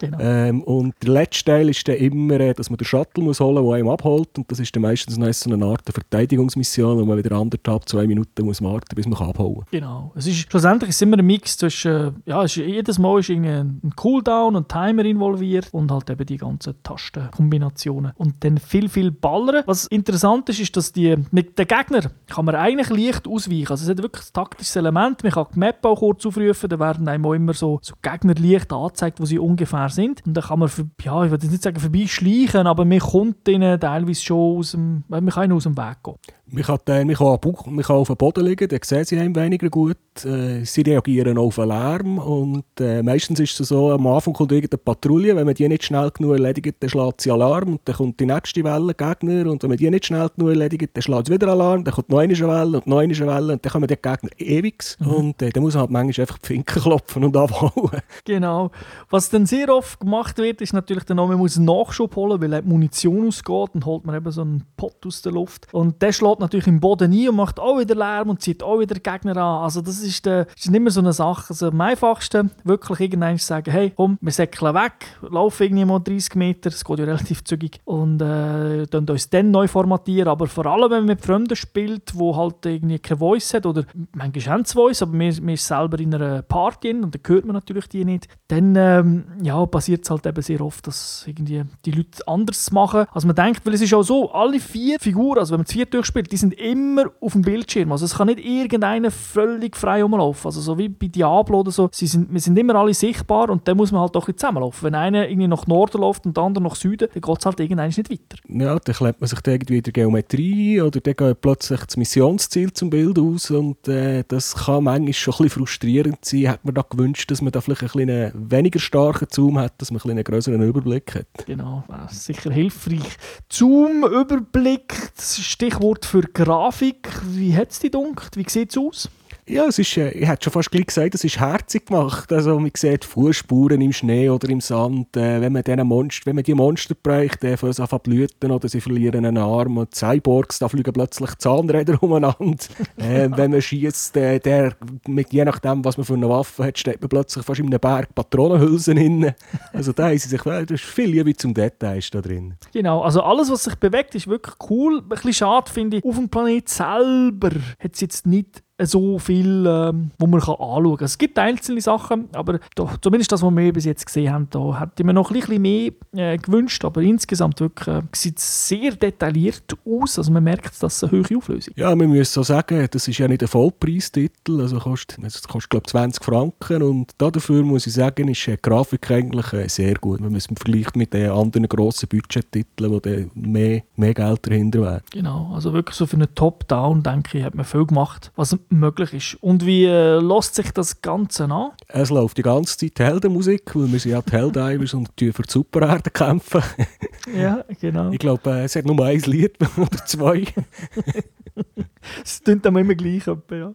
Genau. 0.00 0.18
Ähm, 0.18 0.62
und 0.62 0.94
der 1.02 1.10
letzte 1.10 1.44
Teil 1.44 1.68
ist 1.68 1.86
dann 1.86 1.96
immer, 1.96 2.40
äh, 2.40 2.54
dass 2.54 2.70
man 2.70 2.78
den 2.78 2.86
Shuttle 2.86 3.22
muss 3.22 3.38
holen 3.38 3.62
muss, 3.62 3.72
der 3.72 3.74
einem 3.74 3.88
abholt. 3.90 4.36
Und 4.38 4.50
das 4.50 4.58
ist 4.58 4.74
dann 4.74 4.82
meistens 4.82 5.18
noch 5.18 5.30
so 5.32 5.52
eine 5.52 5.64
Art 5.64 5.82
Verteidigungsmission, 5.84 6.98
wo 6.98 7.04
man 7.04 7.18
wieder 7.18 7.36
anderthalb, 7.36 7.86
zwei 7.86 8.06
Minuten 8.06 8.46
muss 8.46 8.62
warten 8.62 8.96
bis 8.96 9.06
man 9.06 9.18
abhauen 9.18 9.56
kann. 9.56 9.66
Genau. 9.70 10.12
Es 10.14 10.26
ist, 10.26 10.50
schlussendlich 10.50 10.88
ist 10.88 10.96
es 10.96 11.02
immer 11.02 11.18
ein 11.18 11.26
Mix 11.26 11.58
zwischen, 11.58 12.22
ja, 12.24 12.42
ist, 12.42 12.56
jedes 12.56 12.98
Mal 12.98 13.20
ist 13.20 13.28
irgendwie 13.28 13.50
ein 13.50 13.92
Cooldown 13.94 14.56
und 14.56 14.68
Timer 14.68 15.04
involviert 15.04 15.68
und 15.72 15.92
halt 15.92 16.08
eben 16.08 16.24
die 16.24 16.38
ganzen 16.38 16.74
Tastenkombinationen. 16.82 18.12
Und 18.16 18.42
dann 18.42 18.56
viel, 18.56 18.88
viel 18.88 19.10
ballern. 19.10 19.64
Was 19.66 19.86
interessant 19.88 20.48
ist, 20.48 20.60
ist, 20.60 20.76
dass 20.76 20.92
die, 20.92 21.14
mit 21.30 21.58
den 21.58 21.66
Gegnern 21.66 22.10
kann 22.26 22.46
man 22.46 22.54
eigentlich 22.54 22.88
leicht 22.88 23.28
ausweichen. 23.28 23.68
Also 23.68 23.84
es 23.84 23.90
hat 23.90 24.02
wirklich 24.02 24.24
ein 24.24 24.32
taktisches 24.32 24.76
Element. 24.76 25.22
Man 25.22 25.32
kann 25.32 25.46
die 25.54 25.58
Map 25.58 25.84
auch 25.84 25.96
kurz 25.96 26.24
aufrufen, 26.24 26.70
da 26.70 26.78
werden 26.78 27.06
einem 27.06 27.26
auch 27.26 27.34
immer 27.34 27.52
so, 27.52 27.78
so 27.82 27.94
Gegner 28.00 28.34
leicht 28.34 28.72
angezeigt, 28.72 29.20
wo 29.20 29.26
sie 29.26 29.38
ungefähr 29.38 29.89
sind. 29.90 30.24
Und 30.26 30.34
dann 30.34 30.44
kann 30.44 30.58
man, 30.58 30.70
ja, 31.02 31.24
ich 31.24 31.30
würde 31.30 31.46
nicht 31.46 31.62
sagen 31.62 31.80
vorbeischleichen, 31.80 32.66
aber 32.66 32.84
man 32.84 32.98
kommt 32.98 33.46
ihnen 33.48 33.78
teilweise 33.78 34.22
schon 34.22 34.58
aus 34.58 34.72
dem, 34.72 35.04
man 35.08 35.26
kann 35.28 35.52
aus 35.52 35.64
dem 35.64 35.76
Weg 35.76 36.02
gehen. 36.02 36.16
Man 36.52 36.64
kann, 36.64 36.78
äh, 36.88 37.04
man, 37.04 37.14
kann 37.14 37.38
Bauch, 37.40 37.66
man 37.66 37.84
kann 37.84 37.96
auf 37.96 38.08
dem 38.08 38.16
Boden 38.16 38.44
liegen, 38.44 38.68
dann 38.68 38.80
sehen 38.82 39.04
sie 39.04 39.18
einem 39.18 39.36
weniger 39.36 39.68
gut. 39.68 39.96
Äh, 40.24 40.64
sie 40.64 40.82
reagieren 40.82 41.38
auf 41.38 41.56
den 41.56 41.68
Lärm 41.68 42.18
und 42.18 42.64
äh, 42.80 43.02
meistens 43.02 43.40
ist 43.40 43.60
es 43.60 43.68
so, 43.68 43.92
am 43.92 44.06
Anfang 44.06 44.34
kommt 44.34 44.52
irgendeine 44.52 44.78
Patrouille, 44.78 45.36
wenn 45.36 45.46
man 45.46 45.54
die 45.54 45.68
nicht 45.68 45.84
schnell 45.84 46.10
genug 46.10 46.32
erledigt, 46.32 46.76
dann 46.80 46.90
schlägt 46.90 47.20
sie 47.20 47.30
Alarm 47.30 47.74
und 47.74 47.80
dann 47.84 47.94
kommt 47.94 48.18
die 48.18 48.26
nächste 48.26 48.64
Welle 48.64 48.94
Gegner 48.94 49.50
und 49.50 49.62
wenn 49.62 49.70
man 49.70 49.76
die 49.78 49.88
nicht 49.88 50.06
schnell 50.06 50.28
genug 50.36 50.50
erledigt, 50.50 50.90
dann 50.92 51.02
schlägt 51.02 51.28
es 51.28 51.34
wieder 51.34 51.48
Alarm, 51.48 51.84
dann 51.84 51.94
kommt 51.94 52.08
noch 52.08 52.18
eine 52.18 52.36
Welle 52.36 52.78
und 52.78 52.86
noch 52.86 52.98
eine 52.98 53.16
Welle 53.16 53.52
und 53.52 53.64
dann 53.64 53.72
kommen 53.72 53.86
die 53.86 53.96
Gegner 53.96 54.30
ewig 54.38 54.84
mhm. 54.98 55.06
und 55.06 55.42
äh, 55.42 55.50
dann 55.50 55.62
muss 55.62 55.74
man 55.74 55.82
halt 55.82 55.90
manchmal 55.90 56.22
einfach 56.24 56.38
die 56.38 56.46
Finger 56.46 56.64
klopfen 56.64 57.24
und 57.24 57.36
abhauen. 57.36 57.90
Genau. 58.24 58.70
Was 59.08 59.30
dann 59.30 59.46
sehr 59.46 59.68
oft 59.74 60.00
gemacht 60.00 60.36
wird, 60.38 60.60
ist 60.60 60.72
natürlich 60.72 61.04
dann 61.04 61.16
man 61.16 61.38
muss 61.38 61.56
einen 61.56 61.66
Nachschub 61.66 62.16
holen, 62.16 62.40
weil 62.40 62.60
die 62.60 62.68
Munition 62.68 63.28
ausgeht 63.28 63.70
und 63.74 63.86
holt 63.86 64.04
man 64.04 64.16
eben 64.16 64.30
so 64.30 64.42
einen 64.42 64.64
Pott 64.76 65.06
aus 65.06 65.22
der 65.22 65.32
Luft 65.32 65.72
und 65.72 66.00
der 66.02 66.12
schlägt 66.12 66.39
natürlich 66.40 66.66
im 66.66 66.80
Boden 66.80 67.12
ein 67.12 67.28
und 67.28 67.36
macht 67.36 67.58
auch 67.58 67.78
wieder 67.78 67.94
Lärm 67.94 68.30
und 68.30 68.40
zieht 68.40 68.62
auch 68.62 68.78
wieder 68.78 68.94
Gegner 68.94 69.36
an. 69.36 69.64
Also 69.64 69.80
das 69.80 70.00
ist, 70.00 70.26
der, 70.26 70.46
ist 70.56 70.70
nicht 70.70 70.80
mehr 70.80 70.90
so 70.90 71.00
eine 71.00 71.12
Sache. 71.12 71.46
Also 71.50 71.68
am 71.68 71.80
einfachsten 71.80 72.50
wirklich 72.64 73.00
irgendwann 73.00 73.38
sagen, 73.38 73.70
hey, 73.70 73.92
komm, 73.94 74.18
wir 74.20 74.32
säckeln 74.32 74.74
weg, 74.74 75.06
laufen 75.28 75.64
irgendwie 75.64 75.84
mal 75.84 76.00
30 76.00 76.34
Meter, 76.34 76.70
es 76.70 76.84
geht 76.84 76.98
ja 76.98 77.04
relativ 77.04 77.44
zügig 77.44 77.80
und 77.84 78.20
äh, 78.20 78.86
dann 78.86 79.08
uns 79.08 79.30
dann 79.30 79.50
neu 79.50 79.68
formatieren. 79.68 80.28
Aber 80.28 80.46
vor 80.46 80.66
allem, 80.66 80.90
wenn 80.90 80.98
man 80.98 81.06
mit 81.06 81.24
Freunden 81.24 81.56
spielt, 81.56 82.12
wo 82.14 82.36
halt 82.36 82.64
irgendwie 82.66 82.98
keine 82.98 83.18
Voice 83.18 83.54
hat 83.54 83.66
oder 83.66 83.84
manchmal 84.12 84.54
haben 84.54 84.64
sie 84.64 84.74
Voice, 84.74 85.02
aber 85.02 85.12
man, 85.12 85.34
man 85.40 85.54
ist 85.54 85.66
selber 85.66 85.98
in 85.98 86.14
einer 86.14 86.42
Party 86.42 86.90
und 86.92 87.14
dann 87.14 87.20
hört 87.26 87.44
man 87.44 87.54
natürlich 87.54 87.88
die 87.88 88.04
nicht, 88.04 88.28
dann 88.48 88.74
ähm, 88.76 89.24
ja, 89.42 89.64
passiert 89.66 90.04
es 90.04 90.10
halt 90.10 90.26
eben 90.26 90.42
sehr 90.42 90.60
oft, 90.60 90.86
dass 90.86 91.24
irgendwie 91.26 91.64
die 91.84 91.90
Leute 91.92 92.26
anders 92.26 92.70
machen, 92.70 93.06
als 93.12 93.24
man 93.24 93.36
denkt, 93.36 93.64
weil 93.64 93.74
es 93.74 93.80
ist 93.80 93.94
auch 93.94 94.02
so, 94.02 94.32
alle 94.32 94.60
vier 94.60 94.98
Figuren, 94.98 95.38
also 95.38 95.52
wenn 95.52 95.60
man 95.60 95.66
vier 95.66 95.86
durchspielt, 95.86 96.29
die 96.30 96.36
sind 96.36 96.54
immer 96.54 97.10
auf 97.20 97.32
dem 97.32 97.42
Bildschirm. 97.42 97.92
Also 97.92 98.04
es 98.04 98.16
kann 98.16 98.28
nicht 98.28 98.44
irgendeiner 98.44 99.10
völlig 99.10 99.76
frei 99.76 100.02
rumlaufen. 100.02 100.46
Also 100.46 100.60
so 100.60 100.78
wie 100.78 100.88
bei 100.88 101.08
Diablo 101.08 101.60
oder 101.60 101.70
so. 101.70 101.88
Sie 101.92 102.06
sind, 102.06 102.32
wir 102.32 102.40
sind 102.40 102.58
immer 102.58 102.74
alle 102.74 102.94
sichtbar 102.94 103.50
und 103.50 103.66
dann 103.66 103.76
muss 103.76 103.92
man 103.92 104.02
halt 104.02 104.14
doch 104.14 104.30
zusammenlaufen. 104.30 104.86
Wenn 104.86 104.94
einer 104.94 105.28
irgendwie 105.28 105.48
nach 105.48 105.66
Norden 105.66 106.00
läuft 106.00 106.26
und 106.26 106.36
der 106.36 106.44
andere 106.44 106.64
nach 106.64 106.76
Süden, 106.76 107.08
dann 107.12 107.20
geht 107.20 107.38
es 107.38 107.46
halt 107.46 107.60
irgendwann 107.60 107.88
nicht 107.88 108.10
weiter. 108.10 108.38
Ja, 108.48 108.78
dann 108.78 108.94
klemmt 108.94 109.20
man 109.20 109.28
sich 109.28 109.40
dann 109.40 109.54
irgendwie 109.54 109.78
in 109.78 109.82
der 109.82 109.92
Geometrie 109.92 110.80
oder 110.80 111.00
dann 111.00 111.14
geht 111.14 111.40
plötzlich 111.40 111.80
das 111.80 111.96
Missionsziel 111.96 112.72
zum 112.72 112.90
Bild 112.90 113.18
aus 113.18 113.50
und 113.50 113.88
äh, 113.88 114.24
das 114.26 114.54
kann 114.54 114.84
manchmal 114.84 115.12
schon 115.12 115.34
ein 115.34 115.44
bisschen 115.44 115.50
frustrierend 115.50 116.24
sein. 116.24 116.48
Hat 116.48 116.64
man 116.64 116.74
da 116.74 116.82
gewünscht, 116.82 117.30
dass 117.30 117.42
man 117.42 117.52
da 117.52 117.60
vielleicht 117.60 117.82
ein 117.82 118.00
einen 118.00 118.50
weniger 118.50 118.78
starken 118.78 119.28
Zoom 119.30 119.58
hat, 119.58 119.74
dass 119.78 119.90
man 119.90 120.00
ein 120.04 120.10
einen 120.10 120.24
größeren 120.24 120.62
Überblick 120.62 121.14
hat. 121.14 121.46
Genau, 121.46 121.84
sicher 122.08 122.50
hilfreich. 122.50 123.16
Zoom-Überblick, 123.48 125.12
das 125.16 125.38
Stichwort 125.38 126.04
für 126.04 126.19
Grafik. 126.22 127.08
Wie 127.24 127.56
hat 127.56 127.70
es 127.70 127.78
dich 127.78 127.92
gedacht? 127.92 128.36
Wie 128.36 128.48
sieht 128.48 128.70
es 128.70 128.78
aus? 128.78 129.10
Ja, 129.50 129.66
es 129.66 129.80
ist, 129.80 129.96
äh, 129.96 130.10
ich 130.10 130.28
hätte 130.28 130.44
schon 130.44 130.52
fast 130.52 130.70
gleich 130.70 130.86
gesagt, 130.86 131.14
es 131.14 131.24
ist 131.24 131.40
herzig 131.40 131.86
gemacht. 131.86 132.32
Also 132.32 132.60
man 132.60 132.70
sieht 132.76 133.04
Fußspuren 133.04 133.80
im 133.80 133.92
Schnee 133.92 134.30
oder 134.30 134.48
im 134.48 134.60
Sand. 134.60 135.16
Äh, 135.16 135.40
wenn, 135.40 135.52
man 135.52 135.86
Monster, 135.88 136.26
wenn 136.26 136.36
man 136.36 136.44
die 136.44 136.54
Monster 136.54 136.94
dann 137.02 137.56
fangen 137.56 137.72
sie 137.72 137.82
an 137.82 138.00
blüten 138.00 138.52
oder 138.52 138.68
sie 138.68 138.80
verlieren 138.80 139.26
einen 139.26 139.38
Arm. 139.38 139.78
Und 139.78 139.92
Cyborgs, 139.92 140.60
da 140.60 140.68
fliegen 140.68 140.92
plötzlich 140.92 141.34
Zahnräder 141.38 142.00
umeinander. 142.02 142.64
äh, 142.96 143.28
wenn 143.36 143.50
man 143.50 143.60
schießt, 143.60 144.16
äh, 144.18 144.38
der, 144.38 144.76
mit, 145.08 145.32
je 145.32 145.44
nachdem, 145.44 145.84
was 145.84 145.96
man 145.96 146.04
für 146.04 146.14
eine 146.14 146.28
Waffe 146.28 146.64
hat, 146.64 146.78
steht 146.78 147.00
man 147.00 147.08
plötzlich 147.08 147.44
fast 147.44 147.58
in 147.58 147.66
einem 147.66 147.80
Berg 147.80 148.14
Patronenhülsen 148.14 149.00
drin. 149.10 149.34
Also 149.72 149.92
da 149.92 150.10
ist 150.10 150.30
sich, 150.30 150.42
da 150.42 150.60
ist 150.60 150.84
viel 150.84 151.10
Liebe 151.10 151.34
zum 151.34 151.54
Detail 151.54 152.00
da 152.12 152.20
drin. 152.20 152.54
Genau, 152.72 153.00
also 153.00 153.22
alles, 153.22 153.50
was 153.50 153.64
sich 153.64 153.74
bewegt, 153.74 154.14
ist 154.14 154.28
wirklich 154.28 154.54
cool. 154.70 154.98
Ein 154.98 155.08
bisschen 155.08 155.32
schade 155.32 155.70
finde 155.70 155.96
ich, 155.96 156.04
auf 156.04 156.14
dem 156.14 156.28
Planet 156.28 156.68
selber 156.68 157.50
hat 157.78 157.94
es 157.94 158.00
jetzt 158.00 158.26
nicht 158.26 158.62
so 158.86 159.18
viel, 159.18 159.64
ähm, 159.66 160.10
wo 160.18 160.26
man 160.26 160.40
kann 160.40 160.54
anschauen 160.54 160.96
kann. 160.96 161.04
Es 161.04 161.18
gibt 161.18 161.38
einzelne 161.38 161.80
Sachen, 161.80 162.28
aber 162.32 162.60
doch, 162.74 162.96
zumindest 162.98 163.32
das, 163.32 163.42
was 163.42 163.54
wir 163.54 163.72
bis 163.72 163.84
jetzt 163.84 164.06
gesehen 164.06 164.32
haben, 164.32 164.48
da 164.50 164.80
hätte 164.80 164.92
ich 164.98 165.04
mir 165.04 165.12
noch 165.12 165.30
ein 165.30 165.40
bisschen 165.40 165.62
mehr 165.62 165.92
äh, 166.12 166.36
gewünscht, 166.36 166.84
aber 166.84 167.02
insgesamt 167.02 167.60
wirklich, 167.60 167.88
äh, 167.88 168.02
sieht 168.12 168.38
es 168.38 168.68
sehr 168.68 168.92
detailliert 168.92 169.76
aus, 169.84 170.18
also 170.18 170.32
man 170.32 170.44
merkt, 170.44 170.82
dass 170.82 171.02
es 171.02 171.04
eine 171.04 171.22
hohe 171.22 171.36
Auflösung 171.36 171.74
Ja, 171.76 171.94
man 171.94 172.08
muss 172.08 172.32
so 172.32 172.42
sagen, 172.42 172.86
das 172.90 173.08
ist 173.08 173.18
ja 173.18 173.28
nicht 173.28 173.42
ein 173.42 173.48
Vollpreistitel, 173.48 174.60
also 174.60 174.78
kostet, 174.78 175.18
es 175.24 175.42
kostet 175.42 175.70
glaube 175.70 175.84
ich 175.86 175.90
20 175.90 176.24
Franken. 176.24 176.82
Und 176.82 177.14
dafür 177.18 177.62
muss 177.62 177.86
ich 177.86 177.94
sagen, 177.94 178.28
ist 178.28 178.46
die 178.46 178.56
Grafik 178.60 179.10
eigentlich 179.10 179.52
äh, 179.52 179.68
sehr 179.68 179.94
gut, 179.94 180.20
wenn 180.20 180.28
man 180.28 180.36
es 180.36 180.46
vergleicht 180.46 180.96
mit 180.96 181.12
den 181.12 181.30
anderen 181.30 181.68
grossen 181.68 182.08
Budgettiteln, 182.08 182.90
wo 182.90 183.00
dann 183.00 183.30
mehr, 183.34 183.82
mehr 183.96 184.14
Geld 184.14 184.46
dahinter 184.46 184.82
wäre. 184.82 185.02
Genau, 185.10 185.52
also 185.54 185.72
wirklich 185.72 185.96
so 185.96 186.06
für 186.06 186.16
einen 186.16 186.34
Top-Down, 186.34 187.02
denke 187.02 187.38
ich, 187.38 187.44
hat 187.44 187.54
man 187.54 187.64
viel 187.64 187.86
gemacht, 187.86 188.32
was 188.36 188.56
möglich 188.70 189.12
ist. 189.14 189.42
Und 189.42 189.66
wie 189.66 189.84
äh, 189.84 190.18
lässt 190.18 190.54
sich 190.54 190.70
das 190.72 191.02
Ganze 191.02 191.44
an? 191.44 191.72
Es 191.88 192.10
läuft 192.10 192.38
die 192.38 192.42
ganze 192.42 192.76
Zeit 192.76 192.98
Heldenmusik, 192.98 193.74
weil 193.74 193.90
wir 193.92 193.98
sind 193.98 194.12
ja 194.12 194.22
die 194.22 194.32
Helldivers 194.32 194.94
und 194.94 195.08
für 195.16 195.42
die 195.42 195.50
Supererde 195.50 196.10
kämpfen. 196.10 196.62
ja, 197.36 197.64
genau. 197.80 198.10
Ich 198.10 198.18
glaube, 198.18 198.50
äh, 198.50 198.64
es 198.64 198.76
hat 198.76 198.86
nur 198.86 199.04
ein 199.04 199.20
Lied 199.20 199.56
oder 199.76 200.04
zwei. 200.06 200.46
Es 202.24 202.42
klingt 202.42 202.64
dann 202.64 202.76
immer 202.76 202.94
gleich. 202.94 203.26
ja. 203.26 203.74